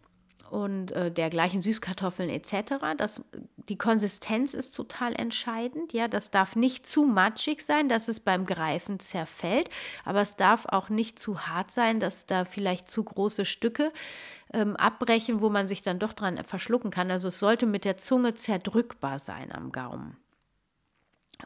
und 0.50 0.90
äh, 0.92 1.10
dergleichen 1.12 1.62
Süßkartoffeln 1.62 2.28
etc. 2.28 2.74
Das, 2.96 3.22
die 3.68 3.78
Konsistenz 3.78 4.52
ist 4.52 4.74
total 4.74 5.14
entscheidend. 5.14 5.92
Ja, 5.92 6.08
das 6.08 6.30
darf 6.30 6.56
nicht 6.56 6.86
zu 6.86 7.04
matschig 7.04 7.64
sein, 7.64 7.88
dass 7.88 8.08
es 8.08 8.20
beim 8.20 8.46
Greifen 8.46 8.98
zerfällt, 8.98 9.70
aber 10.04 10.20
es 10.22 10.36
darf 10.36 10.66
auch 10.66 10.88
nicht 10.88 11.18
zu 11.18 11.46
hart 11.46 11.70
sein, 11.70 12.00
dass 12.00 12.26
da 12.26 12.44
vielleicht 12.44 12.90
zu 12.90 13.04
große 13.04 13.44
Stücke 13.44 13.92
ähm, 14.52 14.76
abbrechen, 14.76 15.40
wo 15.40 15.50
man 15.50 15.68
sich 15.68 15.82
dann 15.82 16.00
doch 16.00 16.12
dran 16.12 16.42
verschlucken 16.44 16.90
kann. 16.90 17.10
Also 17.10 17.28
es 17.28 17.38
sollte 17.38 17.66
mit 17.66 17.84
der 17.84 17.96
Zunge 17.96 18.34
zerdrückbar 18.34 19.20
sein 19.20 19.52
am 19.52 19.70
Gaumen. 19.70 20.16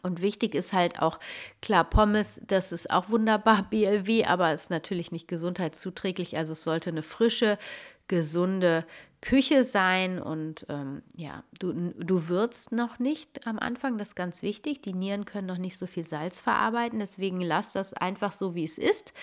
Und 0.02 0.22
wichtig 0.22 0.54
ist 0.54 0.72
halt 0.72 1.00
auch, 1.00 1.18
klar, 1.62 1.84
Pommes, 1.84 2.40
das 2.46 2.72
ist 2.72 2.90
auch 2.90 3.08
wunderbar 3.08 3.62
BLW, 3.70 4.24
aber 4.24 4.52
ist 4.52 4.70
natürlich 4.70 5.12
nicht 5.12 5.28
gesundheitszuträglich. 5.28 6.36
Also 6.36 6.52
es 6.52 6.64
sollte 6.64 6.90
eine 6.90 7.02
frische, 7.02 7.58
gesunde 8.08 8.84
Küche 9.24 9.64
sein 9.64 10.20
und 10.20 10.66
ähm, 10.68 11.02
ja, 11.16 11.44
du, 11.58 11.72
du 11.72 12.28
würzt 12.28 12.72
noch 12.72 12.98
nicht 12.98 13.46
am 13.46 13.58
Anfang, 13.58 13.96
das 13.96 14.08
ist 14.08 14.14
ganz 14.16 14.42
wichtig. 14.42 14.82
Die 14.82 14.92
Nieren 14.92 15.24
können 15.24 15.46
noch 15.46 15.56
nicht 15.56 15.78
so 15.78 15.86
viel 15.86 16.06
Salz 16.06 16.40
verarbeiten, 16.40 16.98
deswegen 16.98 17.40
lass 17.40 17.72
das 17.72 17.94
einfach 17.94 18.32
so, 18.32 18.54
wie 18.54 18.66
es 18.66 18.76
ist. 18.76 19.14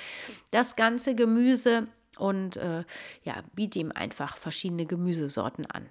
Das 0.50 0.76
ganze 0.76 1.14
Gemüse 1.14 1.88
und 2.18 2.58
äh, 2.58 2.84
ja, 3.24 3.44
biete 3.54 3.78
ihm 3.78 3.92
einfach 3.92 4.38
verschiedene 4.38 4.88
Gemüsesorten 4.88 5.68
an. 5.68 5.88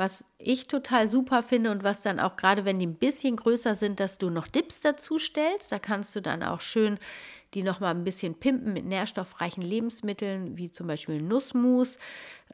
Was 0.00 0.24
ich 0.38 0.66
total 0.66 1.08
super 1.08 1.42
finde 1.42 1.70
und 1.70 1.84
was 1.84 2.00
dann 2.00 2.20
auch 2.20 2.36
gerade, 2.36 2.64
wenn 2.64 2.78
die 2.78 2.86
ein 2.86 2.94
bisschen 2.94 3.36
größer 3.36 3.74
sind, 3.74 4.00
dass 4.00 4.16
du 4.16 4.30
noch 4.30 4.46
Dips 4.46 4.80
dazu 4.80 5.18
stellst. 5.18 5.70
Da 5.70 5.78
kannst 5.78 6.16
du 6.16 6.22
dann 6.22 6.42
auch 6.42 6.62
schön 6.62 6.98
die 7.52 7.62
nochmal 7.62 7.94
ein 7.94 8.04
bisschen 8.04 8.34
pimpen 8.34 8.72
mit 8.72 8.86
nährstoffreichen 8.86 9.62
Lebensmitteln, 9.62 10.56
wie 10.56 10.70
zum 10.70 10.86
Beispiel 10.86 11.20
Nussmus. 11.20 11.98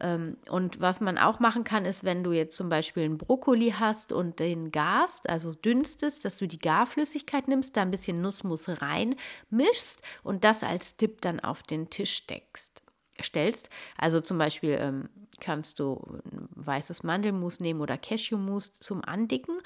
Ähm, 0.00 0.38
und 0.48 0.80
was 0.80 1.00
man 1.00 1.18
auch 1.18 1.38
machen 1.38 1.62
kann, 1.62 1.84
ist, 1.84 2.02
wenn 2.02 2.24
du 2.24 2.32
jetzt 2.32 2.56
zum 2.56 2.68
Beispiel 2.68 3.04
einen 3.04 3.18
Brokkoli 3.18 3.74
hast 3.78 4.10
und 4.10 4.40
den 4.40 4.72
garst, 4.72 5.28
also 5.28 5.52
dünstest, 5.52 6.24
dass 6.24 6.38
du 6.38 6.48
die 6.48 6.58
Garflüssigkeit 6.58 7.46
nimmst, 7.46 7.76
da 7.76 7.82
ein 7.82 7.92
bisschen 7.92 8.22
Nussmus 8.22 8.68
reinmischst 8.68 10.02
und 10.24 10.42
das 10.42 10.64
als 10.64 10.96
Dip 10.96 11.20
dann 11.20 11.40
auf 11.40 11.62
den 11.62 11.90
Tisch 11.90 12.14
steckst, 12.14 12.82
stellst. 13.22 13.68
Also 13.98 14.20
zum 14.20 14.38
Beispiel 14.38 14.78
ähm, 14.80 15.08
kannst 15.40 15.78
du 15.78 16.20
weißes 16.54 17.02
Mandelmus 17.02 17.60
nehmen 17.60 17.80
oder 17.80 17.98
Cashewmus 17.98 18.72
zum 18.72 19.04
Andicken. 19.04 19.58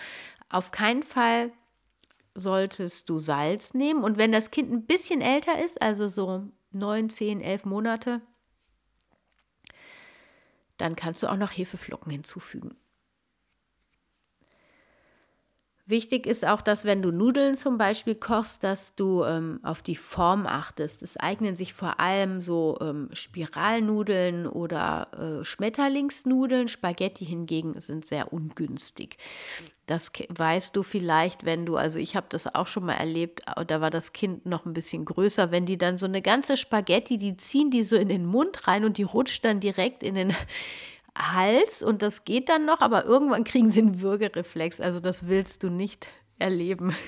Auf 0.49 0.71
keinen 0.71 1.03
Fall 1.03 1.53
solltest 2.35 3.09
du 3.09 3.19
Salz 3.19 3.75
nehmen. 3.75 4.05
Und 4.05 4.19
wenn 4.19 4.33
das 4.33 4.51
Kind 4.51 4.73
ein 4.73 4.87
bisschen 4.87 5.21
älter 5.21 5.63
ist, 5.63 5.81
also 5.81 6.09
so 6.09 6.49
9, 6.73 7.11
10, 7.11 7.41
11 7.41 7.65
Monate, 7.65 8.21
dann 10.77 10.97
kannst 10.97 11.23
du 11.23 11.27
auch 11.27 11.37
noch 11.37 11.51
Hefeflocken 11.51 12.11
hinzufügen. 12.11 12.77
Wichtig 15.91 16.27
ist 16.27 16.47
auch, 16.47 16.63
dass 16.63 16.85
wenn 16.85 17.03
du 17.03 17.11
Nudeln 17.11 17.57
zum 17.57 17.77
Beispiel 17.77 18.15
kochst, 18.15 18.63
dass 18.63 18.95
du 18.95 19.25
ähm, 19.25 19.59
auf 19.65 19.83
die 19.83 19.97
Form 19.97 20.47
achtest. 20.47 21.03
Es 21.03 21.17
eignen 21.17 21.57
sich 21.57 21.75
vor 21.75 21.99
allem 21.99 22.41
so 22.41 22.79
ähm, 22.81 23.11
Spiralnudeln 23.13 24.47
oder 24.47 25.41
äh, 25.41 25.45
Schmetterlingsnudeln. 25.45 26.69
Spaghetti 26.69 27.27
hingegen 27.27 27.79
sind 27.81 28.07
sehr 28.07 28.33
ungünstig. 28.33 29.19
Das 29.87 30.13
weißt 30.29 30.77
du 30.77 30.85
vielleicht, 30.85 31.45
wenn 31.45 31.67
du, 31.67 31.77
also 31.77 31.99
ich 31.99 32.15
habe 32.15 32.27
das 32.29 32.55
auch 32.55 32.69
schon 32.69 32.87
mal 32.87 32.95
erlebt, 32.95 33.43
da 33.67 33.81
war 33.81 33.91
das 33.91 34.13
Kind 34.13 34.47
noch 34.47 34.65
ein 34.65 34.73
bisschen 34.73 35.05
größer, 35.05 35.51
wenn 35.51 35.67
die 35.67 35.79
dann 35.79 35.99
so 35.99 36.07
eine 36.07 36.23
ganze 36.23 36.57
Spaghetti, 36.57 37.19
die 37.19 37.37
ziehen 37.37 37.73
die 37.73 37.83
so 37.83 37.97
in 37.97 38.09
den 38.09 38.25
Mund 38.25 38.69
rein 38.69 38.85
und 38.85 38.97
die 38.97 39.03
rutscht 39.03 39.45
dann 39.45 39.59
direkt 39.59 40.05
in 40.05 40.15
den 40.15 40.33
Hals 41.21 41.83
und 41.83 42.03
das 42.03 42.25
geht 42.25 42.49
dann 42.49 42.65
noch, 42.65 42.81
aber 42.81 43.05
irgendwann 43.05 43.45
kriegen 43.45 43.71
sie 43.71 43.81
einen 43.81 44.01
Würgereflex. 44.01 44.81
Also 44.81 45.01
das 45.01 45.27
willst 45.29 45.63
du 45.63 45.69
nicht 45.69 46.09
erleben. 46.39 46.95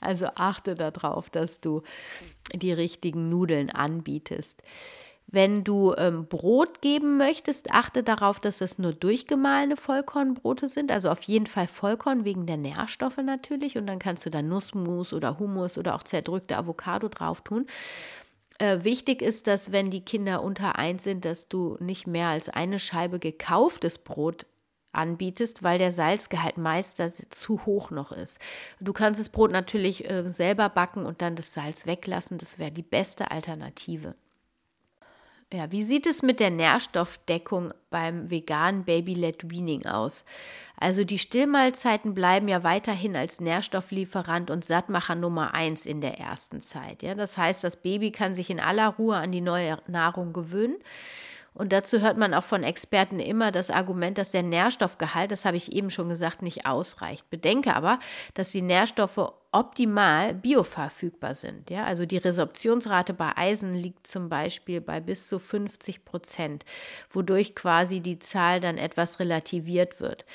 Also 0.00 0.26
achte 0.34 0.74
darauf, 0.74 1.30
dass 1.30 1.62
du 1.62 1.82
die 2.52 2.74
richtigen 2.74 3.30
Nudeln 3.30 3.70
anbietest. 3.70 4.62
Wenn 5.26 5.64
du 5.64 5.94
ähm, 5.96 6.26
Brot 6.26 6.82
geben 6.82 7.16
möchtest, 7.16 7.70
achte 7.70 8.02
darauf, 8.02 8.38
dass 8.38 8.58
das 8.58 8.78
nur 8.78 8.92
durchgemahlene 8.92 9.76
Vollkornbrote 9.76 10.68
sind. 10.68 10.92
Also 10.92 11.08
auf 11.08 11.22
jeden 11.22 11.46
Fall 11.46 11.66
Vollkorn 11.66 12.24
wegen 12.24 12.46
der 12.46 12.58
Nährstoffe 12.58 13.16
natürlich. 13.16 13.78
Und 13.78 13.86
dann 13.86 13.98
kannst 13.98 14.26
du 14.26 14.30
da 14.30 14.42
Nussmus 14.42 15.14
oder 15.14 15.38
Hummus 15.38 15.78
oder 15.78 15.94
auch 15.94 16.02
zerdrückte 16.02 16.58
Avocado 16.58 17.08
drauf 17.08 17.40
tun. 17.40 17.66
Äh, 18.58 18.84
wichtig 18.84 19.20
ist, 19.20 19.46
dass 19.46 19.72
wenn 19.72 19.90
die 19.90 20.04
Kinder 20.04 20.42
unter 20.42 20.78
eins 20.78 21.04
sind, 21.04 21.24
dass 21.24 21.48
du 21.48 21.76
nicht 21.80 22.06
mehr 22.06 22.28
als 22.28 22.48
eine 22.48 22.78
Scheibe 22.78 23.18
gekauftes 23.18 23.98
Brot 23.98 24.46
anbietest, 24.92 25.62
weil 25.64 25.78
der 25.78 25.92
Salzgehalt 25.92 26.56
meist 26.56 27.02
zu 27.30 27.66
hoch 27.66 27.90
noch 27.90 28.12
ist. 28.12 28.38
Du 28.80 28.92
kannst 28.92 29.20
das 29.20 29.28
Brot 29.28 29.50
natürlich 29.50 30.08
äh, 30.08 30.30
selber 30.30 30.68
backen 30.68 31.04
und 31.04 31.20
dann 31.20 31.34
das 31.34 31.52
Salz 31.52 31.86
weglassen. 31.86 32.38
Das 32.38 32.58
wäre 32.58 32.70
die 32.70 32.82
beste 32.82 33.32
Alternative. 33.32 34.14
Ja, 35.54 35.70
wie 35.70 35.84
sieht 35.84 36.08
es 36.08 36.22
mit 36.22 36.40
der 36.40 36.50
Nährstoffdeckung 36.50 37.72
beim 37.88 38.28
veganen 38.28 38.82
Baby-led 38.82 39.52
Weaning 39.52 39.86
aus? 39.86 40.24
Also 40.80 41.04
die 41.04 41.20
Stillmahlzeiten 41.20 42.12
bleiben 42.12 42.48
ja 42.48 42.64
weiterhin 42.64 43.14
als 43.14 43.40
Nährstofflieferant 43.40 44.50
und 44.50 44.64
Sattmacher 44.64 45.14
Nummer 45.14 45.54
eins 45.54 45.86
in 45.86 46.00
der 46.00 46.18
ersten 46.18 46.60
Zeit. 46.60 47.04
Ja, 47.04 47.14
das 47.14 47.38
heißt, 47.38 47.62
das 47.62 47.76
Baby 47.76 48.10
kann 48.10 48.34
sich 48.34 48.50
in 48.50 48.58
aller 48.58 48.88
Ruhe 48.88 49.14
an 49.14 49.30
die 49.30 49.40
neue 49.40 49.78
Nahrung 49.86 50.32
gewöhnen. 50.32 50.78
Und 51.52 51.72
dazu 51.72 52.00
hört 52.00 52.18
man 52.18 52.34
auch 52.34 52.42
von 52.42 52.64
Experten 52.64 53.20
immer 53.20 53.52
das 53.52 53.70
Argument, 53.70 54.18
dass 54.18 54.32
der 54.32 54.42
Nährstoffgehalt, 54.42 55.30
das 55.30 55.44
habe 55.44 55.56
ich 55.56 55.72
eben 55.72 55.90
schon 55.90 56.08
gesagt, 56.08 56.42
nicht 56.42 56.66
ausreicht. 56.66 57.30
Bedenke 57.30 57.76
aber, 57.76 58.00
dass 58.34 58.50
die 58.50 58.60
Nährstoffe 58.60 59.32
optimal 59.54 60.34
bioverfügbar 60.34 61.36
sind. 61.36 61.70
Ja? 61.70 61.84
Also 61.84 62.06
die 62.06 62.16
Resorptionsrate 62.16 63.14
bei 63.14 63.36
Eisen 63.36 63.72
liegt 63.72 64.04
zum 64.04 64.28
Beispiel 64.28 64.80
bei 64.80 64.98
bis 64.98 65.28
zu 65.28 65.38
50 65.38 66.04
Prozent, 66.04 66.64
wodurch 67.12 67.54
quasi 67.54 68.00
die 68.00 68.18
Zahl 68.18 68.58
dann 68.58 68.78
etwas 68.78 69.20
relativiert 69.20 70.00
wird. 70.00 70.26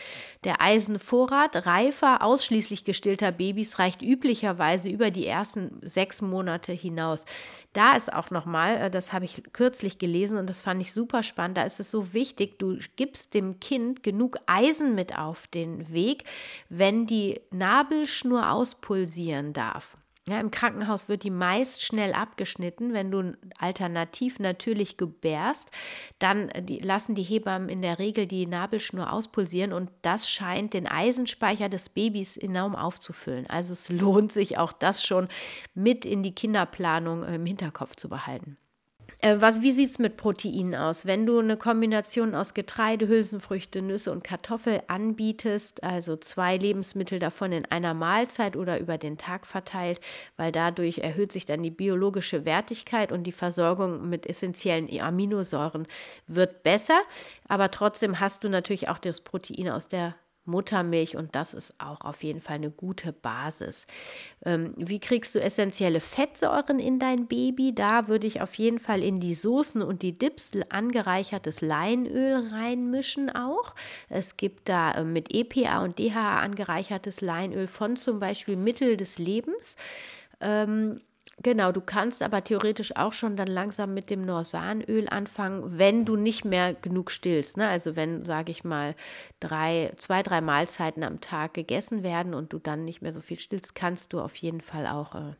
Der 0.46 0.62
Eisenvorrat 0.62 1.68
reifer, 1.68 2.24
ausschließlich 2.24 2.86
gestillter 2.86 3.34
Babys 3.34 3.78
reicht 3.78 4.02
üblicherweise 4.02 4.88
über 4.88 5.12
die 5.12 5.28
ersten 5.28 5.82
sechs 5.84 6.22
Monate 6.22 6.72
hinaus. 6.72 7.26
Da 7.74 7.98
ist 7.98 8.14
auch 8.14 8.32
nochmal, 8.32 8.78
äh, 8.78 8.90
das 8.90 9.12
habe 9.12 9.26
ich 9.26 9.44
kürzlich 9.52 9.98
gelesen 9.98 10.38
und 10.38 10.50
das 10.50 10.62
fand 10.62 10.82
ich 10.82 10.94
super 10.94 11.24
spannend, 11.24 11.58
da 11.58 11.64
ist 11.64 11.82
es 11.82 11.92
so 11.92 12.14
wichtig, 12.14 12.58
du 12.58 12.78
gibst 12.96 13.34
dem 13.34 13.60
Kind 13.60 14.02
genug 14.02 14.38
Eisen 14.46 14.96
mit 14.96 15.18
auf 15.18 15.48
den 15.48 15.92
Weg, 15.92 16.24
wenn 16.70 17.06
die 17.06 17.42
Nabelschnur 17.52 18.50
auspulsiert 18.50 19.09
pulsieren 19.10 19.54
darf. 19.54 19.98
Ja, 20.28 20.40
Im 20.40 20.52
Krankenhaus 20.52 21.10
wird 21.10 21.24
die 21.24 21.32
meist 21.32 21.84
schnell 21.84 22.14
abgeschnitten. 22.14 22.94
Wenn 22.94 23.10
du 23.10 23.36
alternativ 23.58 24.38
natürlich 24.38 24.96
gebärst, 24.96 25.72
dann 26.20 26.50
äh, 26.50 26.62
die, 26.62 26.80
lassen 26.80 27.16
die 27.16 27.24
Hebammen 27.24 27.68
in 27.68 27.82
der 27.82 27.98
Regel 27.98 28.28
die 28.28 28.46
Nabelschnur 28.46 29.12
auspulsieren 29.12 29.74
und 29.74 29.90
das 30.04 30.30
scheint 30.30 30.76
den 30.76 30.86
Eisenspeicher 30.86 31.68
des 31.68 31.90
Babys 31.90 32.38
enorm 32.38 32.76
aufzufüllen. 32.76 33.48
Also 33.48 33.74
es 33.74 33.90
lohnt 33.90 34.32
sich 34.32 34.60
auch 34.60 34.72
das 34.72 35.04
schon 35.04 35.30
mit 35.74 36.06
in 36.06 36.22
die 36.22 36.36
Kinderplanung 36.36 37.24
äh, 37.24 37.36
im 37.36 37.46
Hinterkopf 37.48 37.96
zu 37.96 38.08
behalten. 38.08 38.58
Äh, 39.22 39.42
was, 39.42 39.62
wie 39.62 39.74
sieht 39.74 39.90
es 39.90 40.00
mit 40.00 40.16
Proteinen 40.16 40.76
aus? 40.76 41.06
Wenn 41.06 41.26
du 41.26 41.40
eine 41.40 41.58
Kombination 41.58 42.36
aus 42.36 42.54
Getreide, 42.54 43.10
Hülsenfrüchte, 43.10 43.82
Nüsse 43.82 44.14
und 44.14 44.24
Kartoffel 44.24 44.82
anbietest, 44.88 45.84
also 45.84 46.16
zwei 46.16 46.56
Lebensmittel 46.56 47.20
davon 47.20 47.52
in 47.52 47.66
einer 47.66 47.94
Mahlzeit 47.94 48.56
oder 48.56 48.80
über 48.80 48.98
den 48.98 49.18
Tag 49.18 49.46
verteilt, 49.46 50.00
weil 50.38 50.54
dadurch 50.54 51.00
erhöht 51.00 51.34
sich 51.34 51.46
dann 51.46 51.62
die 51.62 51.70
biologische 51.70 52.46
Wertigkeit 52.46 53.12
und 53.12 53.26
die 53.26 53.34
Versorgung 53.34 54.10
mit 54.10 54.26
essentiellen 54.26 54.90
Aminosäuren 55.02 55.86
wird 56.28 56.64
besser. 56.64 57.02
Aber 57.50 57.72
trotzdem 57.72 58.22
hast 58.22 58.46
du 58.46 58.50
natürlich 58.50 58.88
auch 58.88 59.00
das 59.00 59.20
Protein 59.20 59.70
aus 59.70 59.90
der 59.90 60.16
Muttermilch 60.50 61.16
und 61.16 61.36
das 61.36 61.54
ist 61.54 61.76
auch 61.80 62.02
auf 62.02 62.24
jeden 62.24 62.42
Fall 62.42 62.56
eine 62.56 62.72
gute 62.72 63.14
Basis. 63.14 63.86
Ähm, 64.46 64.74
wie 64.76 65.00
kriegst 65.00 65.36
du 65.36 65.42
essentielle 65.42 66.02
Fettsäuren 66.02 66.80
in 66.80 67.00
dein 67.00 67.28
Baby? 67.28 67.74
Da 67.74 68.08
würde 68.08 68.28
ich 68.28 68.42
auf 68.42 68.56
jeden 68.56 68.80
Fall 68.80 69.04
in 69.04 69.20
die 69.20 69.34
Soßen 69.34 69.82
und 69.82 70.02
die 70.02 70.14
Dips 70.14 70.52
angereichertes 70.70 71.62
Leinöl 71.62 72.48
reinmischen 72.52 73.30
auch. 73.30 73.76
Es 74.10 74.38
gibt 74.38 74.70
da 74.70 74.92
äh, 74.92 75.04
mit 75.04 75.34
EPA 75.34 75.84
und 75.84 76.00
DHA 76.00 76.40
angereichertes 76.40 77.22
Leinöl 77.22 77.68
von 77.68 77.96
zum 77.96 78.20
Beispiel 78.20 78.56
Mittel 78.56 78.98
des 78.98 79.18
Lebens. 79.18 79.76
Ähm, 80.42 81.00
Genau, 81.42 81.72
du 81.72 81.80
kannst 81.80 82.22
aber 82.22 82.44
theoretisch 82.44 82.96
auch 82.98 83.14
schon 83.14 83.38
dann 83.38 83.48
langsam 83.48 83.94
mit 83.94 84.10
dem 84.10 84.26
Norsanöl 84.26 85.08
anfangen, 85.08 85.78
wenn 85.78 86.04
du 86.04 86.18
nicht 86.18 86.44
mehr 86.44 86.74
genug 86.74 87.12
stillst. 87.12 87.56
Ne? 87.56 87.68
Also 87.68 87.96
wenn, 87.96 88.24
sage 88.24 88.52
ich 88.52 88.66
mal, 88.66 88.94
drei, 89.40 89.94
zwei, 89.96 90.22
drei 90.22 90.42
Mahlzeiten 90.42 91.04
am 91.04 91.22
Tag 91.22 91.54
gegessen 91.54 92.04
werden 92.04 92.34
und 92.34 92.52
du 92.52 92.60
dann 92.60 92.84
nicht 92.84 93.02
mehr 93.02 93.14
so 93.14 93.22
viel 93.22 93.40
stillst, 93.40 93.74
kannst 93.74 94.12
du 94.12 94.20
auf 94.20 94.36
jeden 94.36 94.60
Fall 94.60 94.86
auch 94.86 95.16
äh, 95.16 95.34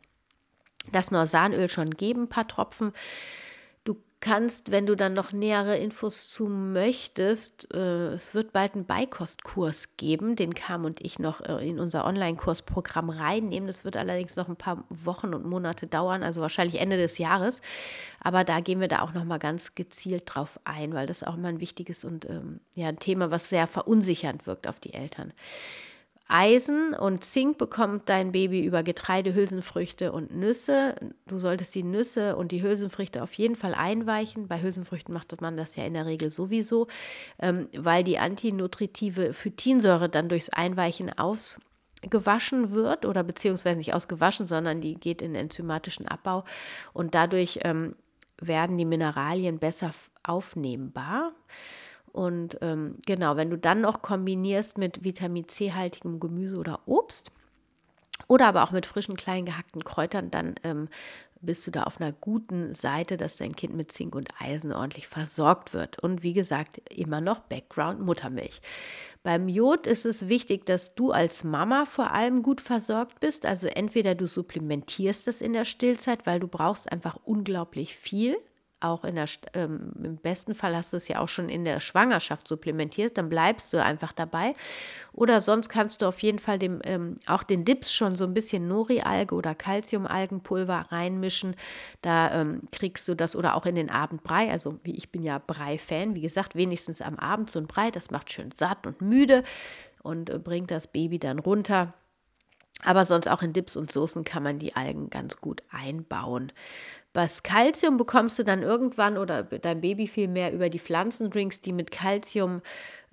das 0.90 1.10
Norsanöl 1.10 1.68
schon 1.68 1.90
geben, 1.90 2.22
ein 2.22 2.28
paar 2.28 2.48
Tropfen 2.48 2.92
kannst, 4.20 4.70
wenn 4.70 4.86
du 4.86 4.94
dann 4.94 5.14
noch 5.14 5.32
nähere 5.32 5.76
Infos 5.76 6.30
zu 6.30 6.46
möchtest, 6.46 7.72
äh, 7.74 8.08
es 8.08 8.34
wird 8.34 8.52
bald 8.52 8.74
einen 8.74 8.84
Beikostkurs 8.84 9.96
geben, 9.96 10.36
den 10.36 10.54
Kam 10.54 10.84
und 10.84 11.04
ich 11.04 11.18
noch 11.18 11.40
äh, 11.40 11.66
in 11.66 11.80
unser 11.80 12.04
Online-Kursprogramm 12.04 13.08
reinnehmen. 13.08 13.66
Das 13.66 13.84
wird 13.84 13.96
allerdings 13.96 14.36
noch 14.36 14.48
ein 14.48 14.56
paar 14.56 14.84
Wochen 14.90 15.32
und 15.34 15.46
Monate 15.46 15.86
dauern, 15.86 16.22
also 16.22 16.40
wahrscheinlich 16.42 16.80
Ende 16.80 16.98
des 16.98 17.18
Jahres. 17.18 17.62
Aber 18.20 18.44
da 18.44 18.60
gehen 18.60 18.80
wir 18.80 18.88
da 18.88 19.00
auch 19.00 19.14
noch 19.14 19.24
mal 19.24 19.38
ganz 19.38 19.74
gezielt 19.74 20.24
drauf 20.26 20.60
ein, 20.64 20.92
weil 20.92 21.06
das 21.06 21.22
auch 21.22 21.34
immer 21.34 21.48
ein 21.48 21.60
wichtiges 21.60 22.04
und 22.04 22.28
ähm, 22.28 22.60
ja 22.74 22.88
ein 22.88 22.98
Thema, 22.98 23.30
was 23.30 23.48
sehr 23.48 23.66
verunsichernd 23.66 24.46
wirkt 24.46 24.66
auf 24.66 24.80
die 24.80 24.92
Eltern. 24.92 25.32
Eisen 26.30 26.94
und 26.94 27.24
Zink 27.24 27.58
bekommt 27.58 28.08
dein 28.08 28.32
Baby 28.32 28.64
über 28.64 28.82
Getreide, 28.82 29.34
Hülsenfrüchte 29.34 30.12
und 30.12 30.34
Nüsse. 30.34 30.94
Du 31.26 31.38
solltest 31.38 31.74
die 31.74 31.82
Nüsse 31.82 32.36
und 32.36 32.52
die 32.52 32.62
Hülsenfrüchte 32.62 33.22
auf 33.22 33.32
jeden 33.34 33.56
Fall 33.56 33.74
einweichen. 33.74 34.46
Bei 34.46 34.62
Hülsenfrüchten 34.62 35.12
macht 35.12 35.40
man 35.40 35.56
das 35.56 35.76
ja 35.76 35.84
in 35.84 35.94
der 35.94 36.06
Regel 36.06 36.30
sowieso, 36.30 36.86
ähm, 37.40 37.68
weil 37.76 38.04
die 38.04 38.18
antinutritive 38.18 39.34
Phytinsäure 39.34 40.08
dann 40.08 40.28
durchs 40.28 40.50
Einweichen 40.50 41.10
ausgewaschen 41.18 42.70
wird 42.72 43.06
oder 43.06 43.24
beziehungsweise 43.24 43.78
nicht 43.78 43.94
ausgewaschen, 43.94 44.46
sondern 44.46 44.80
die 44.80 44.94
geht 44.94 45.22
in 45.22 45.34
enzymatischen 45.34 46.06
Abbau 46.06 46.44
und 46.92 47.14
dadurch 47.14 47.60
ähm, 47.64 47.96
werden 48.40 48.78
die 48.78 48.84
Mineralien 48.84 49.58
besser 49.58 49.90
aufnehmbar. 50.22 51.32
Und 52.12 52.58
ähm, 52.60 52.96
genau, 53.06 53.36
wenn 53.36 53.50
du 53.50 53.58
dann 53.58 53.80
noch 53.80 54.02
kombinierst 54.02 54.78
mit 54.78 55.04
Vitamin 55.04 55.48
C-haltigem 55.48 56.20
Gemüse 56.20 56.56
oder 56.56 56.80
Obst 56.86 57.30
oder 58.28 58.46
aber 58.46 58.62
auch 58.64 58.72
mit 58.72 58.86
frischen 58.86 59.16
klein 59.16 59.46
gehackten 59.46 59.84
Kräutern, 59.84 60.30
dann 60.30 60.54
ähm, 60.64 60.88
bist 61.42 61.66
du 61.66 61.70
da 61.70 61.84
auf 61.84 62.00
einer 62.00 62.12
guten 62.12 62.74
Seite, 62.74 63.16
dass 63.16 63.36
dein 63.36 63.56
Kind 63.56 63.74
mit 63.74 63.90
Zink 63.92 64.14
und 64.14 64.28
Eisen 64.40 64.72
ordentlich 64.72 65.08
versorgt 65.08 65.72
wird. 65.72 65.98
Und 65.98 66.22
wie 66.22 66.32
gesagt, 66.32 66.82
immer 66.90 67.20
noch 67.20 67.40
Background 67.40 68.00
Muttermilch. 68.00 68.60
Beim 69.22 69.48
Jod 69.48 69.86
ist 69.86 70.06
es 70.06 70.28
wichtig, 70.28 70.66
dass 70.66 70.94
du 70.94 71.12
als 71.12 71.44
Mama 71.44 71.86
vor 71.86 72.12
allem 72.12 72.42
gut 72.42 72.60
versorgt 72.60 73.20
bist. 73.20 73.46
Also 73.46 73.66
entweder 73.68 74.14
du 74.14 74.26
supplementierst 74.26 75.26
das 75.26 75.40
in 75.40 75.52
der 75.52 75.64
Stillzeit, 75.64 76.26
weil 76.26 76.40
du 76.40 76.48
brauchst 76.48 76.90
einfach 76.90 77.16
unglaublich 77.24 77.96
viel 77.96 78.36
auch 78.80 79.04
in 79.04 79.14
der, 79.14 79.26
ähm, 79.54 79.92
im 80.02 80.16
besten 80.16 80.54
Fall 80.54 80.74
hast 80.74 80.92
du 80.92 80.96
es 80.96 81.08
ja 81.08 81.20
auch 81.20 81.28
schon 81.28 81.48
in 81.48 81.64
der 81.64 81.80
Schwangerschaft 81.80 82.48
supplementiert, 82.48 83.18
dann 83.18 83.28
bleibst 83.28 83.72
du 83.72 83.82
einfach 83.82 84.12
dabei. 84.12 84.54
Oder 85.12 85.40
sonst 85.40 85.68
kannst 85.68 86.02
du 86.02 86.06
auf 86.06 86.20
jeden 86.20 86.38
Fall 86.38 86.58
dem, 86.58 86.80
ähm, 86.84 87.18
auch 87.26 87.42
den 87.42 87.64
Dips 87.64 87.92
schon 87.92 88.16
so 88.16 88.24
ein 88.24 88.34
bisschen 88.34 88.68
Nori-Alge 88.68 89.34
oder 89.34 89.54
Calcium-Algenpulver 89.54 90.86
reinmischen. 90.90 91.56
Da 92.02 92.40
ähm, 92.40 92.62
kriegst 92.72 93.06
du 93.08 93.14
das 93.14 93.36
oder 93.36 93.54
auch 93.56 93.66
in 93.66 93.74
den 93.74 93.90
Abendbrei. 93.90 94.50
Also 94.50 94.78
wie 94.82 94.96
ich 94.96 95.12
bin 95.12 95.22
ja 95.22 95.38
Brei-Fan, 95.38 96.14
wie 96.14 96.22
gesagt, 96.22 96.54
wenigstens 96.54 97.02
am 97.02 97.16
Abend 97.16 97.50
so 97.50 97.58
ein 97.58 97.66
Brei, 97.66 97.90
das 97.90 98.10
macht 98.10 98.32
schön 98.32 98.50
satt 98.52 98.86
und 98.86 99.00
müde 99.02 99.44
und 100.02 100.30
äh, 100.30 100.38
bringt 100.38 100.70
das 100.70 100.86
Baby 100.86 101.18
dann 101.18 101.38
runter. 101.38 101.94
Aber 102.82 103.04
sonst 103.04 103.28
auch 103.28 103.42
in 103.42 103.52
Dips 103.52 103.76
und 103.76 103.92
Soßen 103.92 104.24
kann 104.24 104.42
man 104.42 104.58
die 104.58 104.74
Algen 104.74 105.10
ganz 105.10 105.36
gut 105.36 105.62
einbauen. 105.70 106.52
Was 107.12 107.42
Kalzium 107.42 107.96
bekommst 107.96 108.38
du 108.38 108.44
dann 108.44 108.62
irgendwann 108.62 109.18
oder 109.18 109.42
dein 109.42 109.80
Baby 109.80 110.06
viel 110.06 110.28
mehr 110.28 110.52
über 110.52 110.68
die 110.68 110.78
Pflanzendrinks, 110.78 111.60
die 111.60 111.72
mit 111.72 111.90
Kalzium 111.90 112.62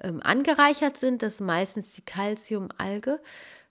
ähm, 0.04 0.22
angereichert 0.22 0.98
sind. 0.98 1.24
Das 1.24 1.34
ist 1.34 1.42
meistens 1.42 1.94
die 1.94 2.04
Calciumalge, 2.04 3.20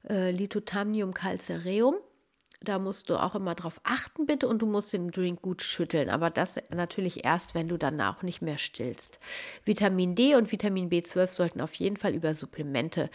äh, 0.09 0.33
Lithothamnium 0.33 1.15
calcareum. 1.15 1.95
Da 2.61 2.79
musst 2.79 3.11
du 3.11 3.17
auch 3.17 3.35
immer 3.35 3.55
drauf 3.55 3.81
achten, 3.85 4.27
bitte, 4.27 4.49
und 4.49 4.61
du 4.61 4.67
musst 4.67 4.93
den 4.93 5.11
Drink 5.11 5.43
gut 5.43 5.63
schütteln. 5.63 6.09
Aber 6.09 6.31
das 6.31 6.57
natürlich 6.75 7.25
erst, 7.25 7.55
wenn 7.55 7.69
du 7.69 7.77
dann 7.77 8.01
auch 8.01 8.23
nicht 8.23 8.43
mehr 8.43 8.59
stillst. 8.59 9.21
Vitamin 9.65 10.17
D 10.17 10.35
und 10.35 10.51
Vitamin 10.51 10.91
B12 10.91 11.31
sollten 11.31 11.61
auf 11.61 11.75
jeden 11.75 11.99
Fall 11.99 12.15
über 12.15 12.35
Supplemente 12.35 13.11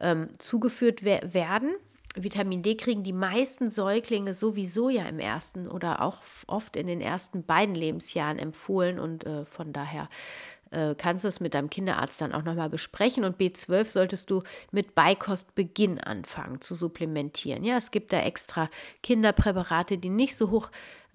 ähm, 0.00 0.28
zugeführt 0.38 1.04
we 1.04 1.20
werden. 1.24 1.74
Vitamin 2.14 2.62
D 2.62 2.76
kriegen 2.76 3.02
die 3.02 3.12
meisten 3.12 3.70
Säuglinge 3.70 4.34
sowieso 4.34 4.90
ja 4.90 5.04
im 5.04 5.18
ersten 5.18 5.68
oder 5.68 6.02
auch 6.02 6.18
oft 6.46 6.76
in 6.76 6.86
den 6.86 7.00
ersten 7.00 7.44
beiden 7.44 7.74
Lebensjahren 7.74 8.38
empfohlen 8.38 8.98
und 8.98 9.24
äh, 9.24 9.46
von 9.46 9.72
daher 9.72 10.08
äh, 10.72 10.94
kannst 10.96 11.24
du 11.24 11.28
es 11.28 11.40
mit 11.40 11.54
deinem 11.54 11.70
Kinderarzt 11.70 12.20
dann 12.20 12.32
auch 12.32 12.42
nochmal 12.42 12.68
besprechen 12.68 13.24
und 13.24 13.38
B12 13.38 13.88
solltest 13.88 14.30
du 14.30 14.42
mit 14.70 14.94
Beikostbeginn 14.94 16.00
anfangen 16.00 16.60
zu 16.60 16.74
supplementieren. 16.74 17.64
Ja, 17.64 17.76
es 17.76 17.90
gibt 17.90 18.12
da 18.12 18.20
extra 18.20 18.68
Kinderpräparate, 19.02 19.98
die 19.98 20.10
nicht 20.10 20.36
so 20.36 20.50
hoch 20.50 20.70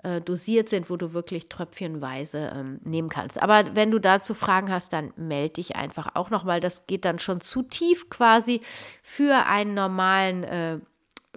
äh, 0.08 0.22
dosiert 0.22 0.70
sind, 0.70 0.90
wo 0.90 0.96
du 0.96 1.12
wirklich 1.12 1.50
tröpfchenweise 1.50 2.54
ähm, 2.56 2.80
nehmen 2.86 3.10
kannst. 3.10 3.42
Aber 3.42 3.76
wenn 3.76 3.92
du 3.92 4.00
dazu 4.00 4.34
Fragen 4.34 4.72
hast, 4.72 4.94
dann 4.94 5.12
melde 5.18 5.56
dich 5.56 5.76
einfach 5.76 6.16
auch 6.16 6.30
nochmal. 6.30 6.62
Das 6.62 6.88
geht 6.88 7.04
dann 7.04 7.20
schon 7.20 7.42
zu 7.42 7.64
tief 7.64 8.10
quasi 8.10 8.62
für 9.04 9.46
einen 9.48 9.74
normalen 9.74 10.46
äh, 10.46 10.80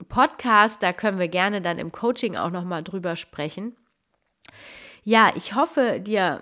Podcast. 0.09 0.85
Da 0.85 0.93
können 0.93 1.19
wir 1.19 1.27
gerne 1.27 1.61
dann 1.61 1.79
im 1.79 1.91
Coaching 1.91 2.37
auch 2.37 2.51
nochmal 2.51 2.85
drüber 2.85 3.17
sprechen. 3.17 3.77
Ja, 5.03 5.33
ich 5.35 5.57
hoffe, 5.57 5.99
dir 6.01 6.41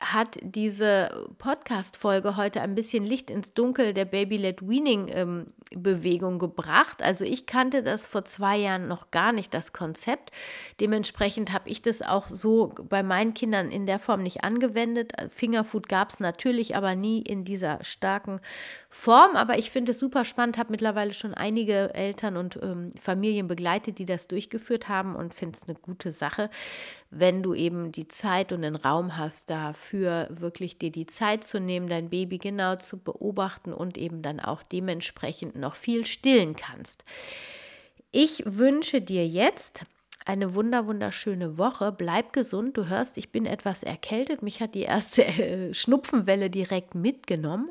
hat 0.00 0.38
diese 0.42 1.26
Podcast-Folge 1.38 2.36
heute 2.36 2.62
ein 2.62 2.74
bisschen 2.74 3.04
Licht 3.04 3.28
ins 3.28 3.52
Dunkel 3.52 3.92
der 3.92 4.06
Baby-led 4.06 4.66
Weaning-Bewegung 4.66 6.32
ähm, 6.32 6.38
gebracht. 6.38 7.02
Also 7.02 7.26
ich 7.26 7.44
kannte 7.44 7.82
das 7.82 8.06
vor 8.06 8.24
zwei 8.24 8.56
Jahren 8.56 8.88
noch 8.88 9.10
gar 9.10 9.32
nicht, 9.32 9.52
das 9.52 9.74
Konzept. 9.74 10.32
Dementsprechend 10.80 11.52
habe 11.52 11.68
ich 11.68 11.82
das 11.82 12.00
auch 12.00 12.28
so 12.28 12.72
bei 12.88 13.02
meinen 13.02 13.34
Kindern 13.34 13.70
in 13.70 13.84
der 13.84 13.98
Form 13.98 14.22
nicht 14.22 14.42
angewendet. 14.42 15.12
Fingerfood 15.28 15.88
gab 15.88 16.10
es 16.10 16.18
natürlich, 16.18 16.76
aber 16.76 16.94
nie 16.94 17.20
in 17.20 17.44
dieser 17.44 17.84
starken 17.84 18.40
Form. 18.88 19.36
Aber 19.36 19.58
ich 19.58 19.70
finde 19.70 19.92
es 19.92 19.98
super 19.98 20.24
spannend, 20.24 20.56
habe 20.56 20.70
mittlerweile 20.72 21.12
schon 21.12 21.34
einige 21.34 21.92
Eltern 21.94 22.38
und 22.38 22.58
ähm, 22.62 22.92
Familien 23.00 23.48
begleitet, 23.48 23.98
die 23.98 24.06
das 24.06 24.28
durchgeführt 24.28 24.88
haben 24.88 25.14
und 25.14 25.34
finde 25.34 25.58
es 25.58 25.68
eine 25.68 25.78
gute 25.78 26.10
Sache 26.10 26.48
wenn 27.10 27.42
du 27.42 27.54
eben 27.54 27.90
die 27.90 28.06
Zeit 28.06 28.52
und 28.52 28.62
den 28.62 28.76
Raum 28.76 29.16
hast, 29.16 29.50
dafür 29.50 30.28
wirklich 30.30 30.78
dir 30.78 30.92
die 30.92 31.06
Zeit 31.06 31.42
zu 31.42 31.58
nehmen, 31.58 31.88
dein 31.88 32.08
Baby 32.08 32.38
genau 32.38 32.76
zu 32.76 32.98
beobachten 32.98 33.72
und 33.72 33.98
eben 33.98 34.22
dann 34.22 34.38
auch 34.38 34.62
dementsprechend 34.62 35.56
noch 35.56 35.74
viel 35.74 36.06
stillen 36.06 36.54
kannst. 36.54 37.02
Ich 38.12 38.42
wünsche 38.46 39.00
dir 39.00 39.26
jetzt 39.26 39.84
eine 40.24 40.54
wunder 40.54 40.86
wunderschöne 40.86 41.58
Woche. 41.58 41.92
Bleib 41.92 42.32
gesund. 42.32 42.76
Du 42.76 42.86
hörst, 42.86 43.18
ich 43.18 43.32
bin 43.32 43.46
etwas 43.46 43.82
erkältet. 43.82 44.42
Mich 44.42 44.60
hat 44.60 44.74
die 44.74 44.82
erste 44.82 45.24
äh, 45.24 45.74
Schnupfenwelle 45.74 46.50
direkt 46.50 46.94
mitgenommen. 46.94 47.70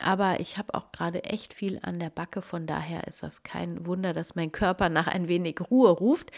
Aber 0.00 0.40
ich 0.40 0.58
habe 0.58 0.74
auch 0.74 0.90
gerade 0.92 1.24
echt 1.24 1.54
viel 1.54 1.78
an 1.82 1.98
der 1.98 2.10
Backe. 2.10 2.42
Von 2.42 2.66
daher 2.66 3.06
ist 3.06 3.22
das 3.22 3.42
kein 3.42 3.86
Wunder, 3.86 4.12
dass 4.12 4.34
mein 4.34 4.52
Körper 4.52 4.88
nach 4.88 5.06
ein 5.06 5.28
wenig 5.28 5.60
Ruhe 5.70 5.90
ruft. 5.90 6.32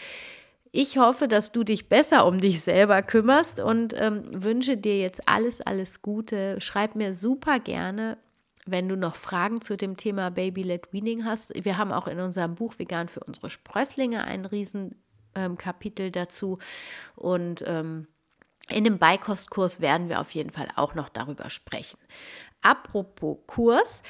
Ich 0.71 0.97
hoffe, 0.97 1.27
dass 1.27 1.51
du 1.51 1.63
dich 1.63 1.89
besser 1.89 2.27
um 2.27 2.39
dich 2.39 2.61
selber 2.61 3.01
kümmerst 3.01 3.59
und 3.59 3.95
ähm, 3.97 4.23
wünsche 4.43 4.77
dir 4.77 4.99
jetzt 4.99 5.27
alles, 5.27 5.61
alles 5.61 6.01
Gute. 6.03 6.61
Schreib 6.61 6.95
mir 6.95 7.15
super 7.15 7.59
gerne, 7.59 8.17
wenn 8.67 8.87
du 8.87 8.95
noch 8.95 9.15
Fragen 9.15 9.61
zu 9.61 9.77
dem 9.77 9.97
Thema 9.97 10.29
Baby-led 10.29 10.93
Weaning 10.93 11.25
hast. 11.25 11.53
Wir 11.63 11.77
haben 11.77 11.91
auch 11.91 12.07
in 12.07 12.19
unserem 12.19 12.53
Buch 12.53 12.75
Vegan 12.77 13.07
für 13.07 13.21
unsere 13.21 13.49
Sprösslinge 13.49 14.23
ein 14.25 14.45
Riesenkapitel 14.45 16.05
ähm, 16.05 16.11
dazu. 16.11 16.59
Und 17.15 17.63
ähm, 17.65 18.07
in 18.69 18.83
dem 18.83 18.99
Beikostkurs 18.99 19.81
werden 19.81 20.07
wir 20.07 20.19
auf 20.19 20.31
jeden 20.31 20.51
Fall 20.51 20.67
auch 20.75 20.93
noch 20.93 21.09
darüber 21.09 21.49
sprechen. 21.49 21.97
Apropos 22.61 23.37
Kurs, 23.47 24.03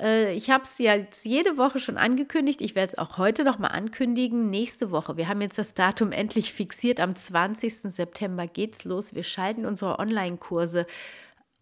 äh, 0.00 0.34
ich 0.34 0.50
habe 0.50 0.64
es 0.64 0.78
ja 0.78 0.94
jetzt 0.94 1.24
jede 1.24 1.56
Woche 1.56 1.78
schon 1.78 1.96
angekündigt. 1.96 2.60
Ich 2.60 2.74
werde 2.74 2.92
es 2.92 2.98
auch 2.98 3.18
heute 3.18 3.44
noch 3.44 3.58
mal 3.58 3.68
ankündigen. 3.68 4.50
Nächste 4.50 4.90
Woche. 4.90 5.16
Wir 5.16 5.28
haben 5.28 5.40
jetzt 5.40 5.58
das 5.58 5.74
Datum 5.74 6.12
endlich 6.12 6.52
fixiert. 6.52 7.00
Am 7.00 7.14
20. 7.14 7.82
September 7.82 8.46
geht's 8.46 8.84
los. 8.84 9.14
Wir 9.14 9.22
schalten 9.22 9.66
unsere 9.66 9.98
Online-Kurse 9.98 10.86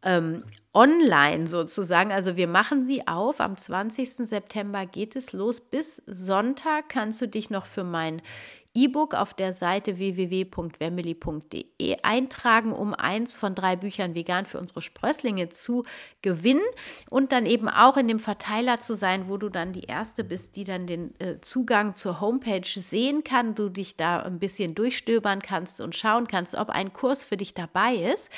ähm, 0.02 0.44
online 0.72 1.46
sozusagen. 1.46 2.12
Also 2.12 2.36
wir 2.36 2.48
machen 2.48 2.86
sie 2.86 3.06
auf. 3.06 3.40
Am 3.40 3.56
20. 3.56 4.14
September 4.16 4.86
geht 4.86 5.16
es 5.16 5.32
los. 5.32 5.60
Bis 5.60 6.02
Sonntag 6.06 6.88
kannst 6.88 7.20
du 7.22 7.28
dich 7.28 7.50
noch 7.50 7.66
für 7.66 7.84
mein 7.84 8.22
E-Book 8.74 9.14
auf 9.14 9.34
der 9.34 9.52
Seite 9.52 9.98
www.wemily.de 9.98 11.96
eintragen, 12.02 12.72
um 12.72 12.92
eins 12.92 13.36
von 13.36 13.54
drei 13.54 13.76
Büchern 13.76 14.16
vegan 14.16 14.46
für 14.46 14.58
unsere 14.58 14.82
Sprösslinge 14.82 15.48
zu 15.48 15.84
gewinnen 16.22 16.60
und 17.08 17.30
dann 17.30 17.46
eben 17.46 17.68
auch 17.68 17.96
in 17.96 18.08
dem 18.08 18.18
Verteiler 18.18 18.80
zu 18.80 18.94
sein, 18.94 19.28
wo 19.28 19.36
du 19.36 19.48
dann 19.48 19.72
die 19.72 19.84
erste 19.84 20.24
bist, 20.24 20.56
die 20.56 20.64
dann 20.64 20.88
den 20.88 21.18
äh, 21.20 21.40
Zugang 21.40 21.94
zur 21.94 22.20
Homepage 22.20 22.66
sehen 22.66 23.22
kann, 23.22 23.54
du 23.54 23.68
dich 23.68 23.96
da 23.96 24.20
ein 24.20 24.40
bisschen 24.40 24.74
durchstöbern 24.74 25.40
kannst 25.40 25.80
und 25.80 25.94
schauen 25.94 26.26
kannst, 26.26 26.56
ob 26.56 26.70
ein 26.70 26.92
Kurs 26.92 27.22
für 27.24 27.36
dich 27.36 27.54
dabei 27.54 27.94
ist. 27.94 28.28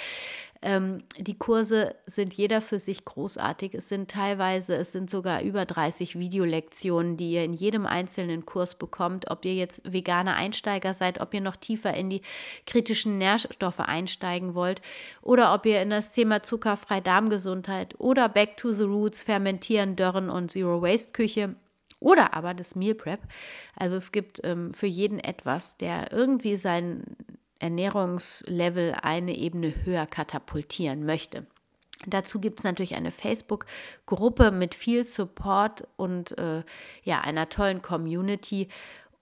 Ähm, 0.66 1.04
die 1.16 1.38
Kurse 1.38 1.94
sind 2.06 2.34
jeder 2.34 2.60
für 2.60 2.80
sich 2.80 3.04
großartig. 3.04 3.72
Es 3.74 3.88
sind 3.88 4.10
teilweise, 4.10 4.74
es 4.74 4.90
sind 4.90 5.08
sogar 5.08 5.42
über 5.42 5.64
30 5.64 6.18
Videolektionen, 6.18 7.16
die 7.16 7.34
ihr 7.34 7.44
in 7.44 7.54
jedem 7.54 7.86
einzelnen 7.86 8.44
Kurs 8.46 8.74
bekommt. 8.74 9.30
Ob 9.30 9.44
ihr 9.44 9.54
jetzt 9.54 9.80
veganer 9.84 10.34
Einsteiger 10.34 10.92
seid, 10.92 11.20
ob 11.20 11.32
ihr 11.34 11.40
noch 11.40 11.54
tiefer 11.54 11.94
in 11.94 12.10
die 12.10 12.20
kritischen 12.66 13.16
Nährstoffe 13.16 13.78
einsteigen 13.78 14.56
wollt 14.56 14.82
oder 15.22 15.54
ob 15.54 15.66
ihr 15.66 15.80
in 15.80 15.90
das 15.90 16.10
Thema 16.10 16.42
zuckerfrei 16.42 17.00
Darmgesundheit 17.00 17.94
oder 18.00 18.28
Back 18.28 18.56
to 18.56 18.72
the 18.72 18.82
Roots, 18.82 19.22
Fermentieren, 19.22 19.94
Dörren 19.94 20.28
und 20.28 20.50
Zero 20.50 20.82
Waste 20.82 21.12
Küche 21.12 21.54
oder 22.00 22.34
aber 22.34 22.54
das 22.54 22.74
Meal 22.74 22.96
Prep. 22.96 23.20
Also 23.76 23.94
es 23.94 24.10
gibt 24.10 24.40
ähm, 24.42 24.74
für 24.74 24.88
jeden 24.88 25.20
etwas, 25.20 25.76
der 25.76 26.10
irgendwie 26.10 26.56
sein 26.56 27.04
Ernährungslevel 27.58 28.94
eine 29.02 29.36
Ebene 29.36 29.74
höher 29.84 30.06
katapultieren 30.06 31.04
möchte. 31.04 31.46
Dazu 32.04 32.40
gibt 32.40 32.60
es 32.60 32.64
natürlich 32.64 32.94
eine 32.94 33.10
Facebook-Gruppe 33.10 34.50
mit 34.50 34.74
viel 34.74 35.04
Support 35.04 35.88
und 35.96 36.36
äh, 36.38 36.62
ja, 37.02 37.20
einer 37.22 37.48
tollen 37.48 37.80
Community. 37.80 38.68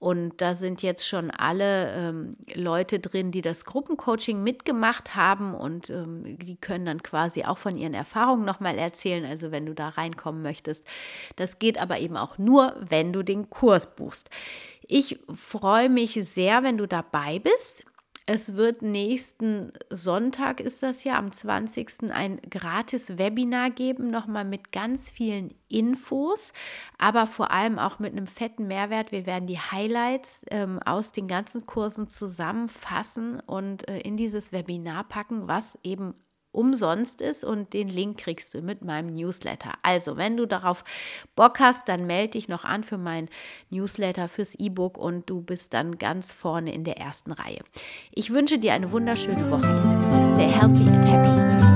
Und 0.01 0.43
da 0.43 0.55
sind 0.55 0.83
jetzt 0.83 1.09
schon 1.09 1.31
alle 1.31 1.91
ähm, 1.95 2.37
Leute 2.55 2.99
drin, 2.99 3.31
die 3.31 3.41
das 3.41 3.65
Gruppencoaching 3.65 4.43
mitgemacht 4.43 5.15
haben 5.15 5.55
und 5.55 5.89
ähm, 5.89 6.37
die 6.37 6.57
können 6.57 6.85
dann 6.85 7.03
quasi 7.03 7.45
auch 7.45 7.57
von 7.57 7.79
ihren 7.79 7.95
Erfahrungen 7.95 8.45
nochmal 8.45 8.77
erzählen. 8.77 9.25
Also 9.25 9.51
wenn 9.51 9.65
du 9.65 9.73
da 9.73 9.91
reinkommen 9.91 10.43
möchtest. 10.43 10.85
Das 11.37 11.59
geht 11.59 11.81
aber 11.81 12.01
eben 12.01 12.19
auch 12.19 12.37
nur, 12.37 12.77
wenn 12.87 13.15
du 13.15 13.23
den 13.23 13.49
Kurs 13.49 13.95
buchst. 13.95 14.29
Ich 14.87 15.21
freue 15.35 15.89
mich 15.89 16.21
sehr, 16.23 16.63
wenn 16.63 16.77
du 16.77 16.87
dabei 16.87 17.39
bist. 17.39 17.85
Es 18.27 18.55
wird 18.55 18.81
nächsten 18.81 19.71
Sonntag, 19.91 20.61
ist 20.61 20.83
das 20.83 21.05
ja, 21.05 21.19
am 21.19 21.31
20. 21.31 22.11
ein 22.11 22.41
gratis 22.49 23.19
Webinar 23.19 23.69
geben, 23.69 24.11
nochmal 24.11 24.47
mit 24.47 24.73
ganz 24.73 25.11
vielen 25.11 25.53
Infos, 25.69 26.55
aber 26.97 27.27
vor 27.27 27.51
allem 27.51 27.79
auch 27.79 27.99
mit 27.99 28.13
einem 28.13 28.27
fetten 28.27 28.67
Mehrwert. 28.67 29.13
Wir 29.13 29.27
werden 29.27 29.47
die 29.47 29.59
Highlights 29.59 30.41
ähm, 30.51 30.81
aus 30.87 31.13
den 31.13 31.29
ganzen 31.29 31.67
Kursen 31.67 32.09
zusammenfassen 32.09 33.41
und 33.41 33.87
äh, 33.91 33.99
in 33.99 34.17
dieses 34.17 34.53
Webinar 34.53 35.05
packen, 35.05 35.47
was 35.47 35.79
eben 35.83 36.15
umsonst 36.55 37.21
ist 37.21 37.45
und 37.45 37.73
den 37.73 37.89
Link 37.89 38.19
kriegst 38.19 38.55
du 38.55 38.63
mit 38.63 38.83
meinem 38.83 39.15
Newsletter. 39.15 39.73
Also, 39.83 40.17
wenn 40.17 40.37
du 40.37 40.47
darauf 40.47 40.85
Bock 41.37 41.61
hast, 41.61 41.89
dann 41.89 42.07
melde 42.07 42.33
dich 42.33 42.49
noch 42.49 42.65
an 42.65 42.85
für 42.85 42.99
mein 42.99 43.29
Newsletter, 43.71 44.29
fürs 44.29 44.55
E-Book 44.55 44.97
und 44.97 45.29
du 45.29 45.41
bist 45.41 45.75
dann 45.75 45.99
ganz 45.99 46.33
vorne 46.33 46.73
in 46.73 46.85
der 46.85 46.99
ersten 46.99 47.33
Reihe. 47.33 47.61
Ich 48.13 48.31
wünsche 48.31 48.59
dir 48.59 48.75
eine 48.75 48.93
wunderschöne 48.93 49.51
Woche. 49.51 50.33
Stay 50.35 50.51
healthy 50.51 50.89
and 50.89 51.05
happy. 51.05 51.74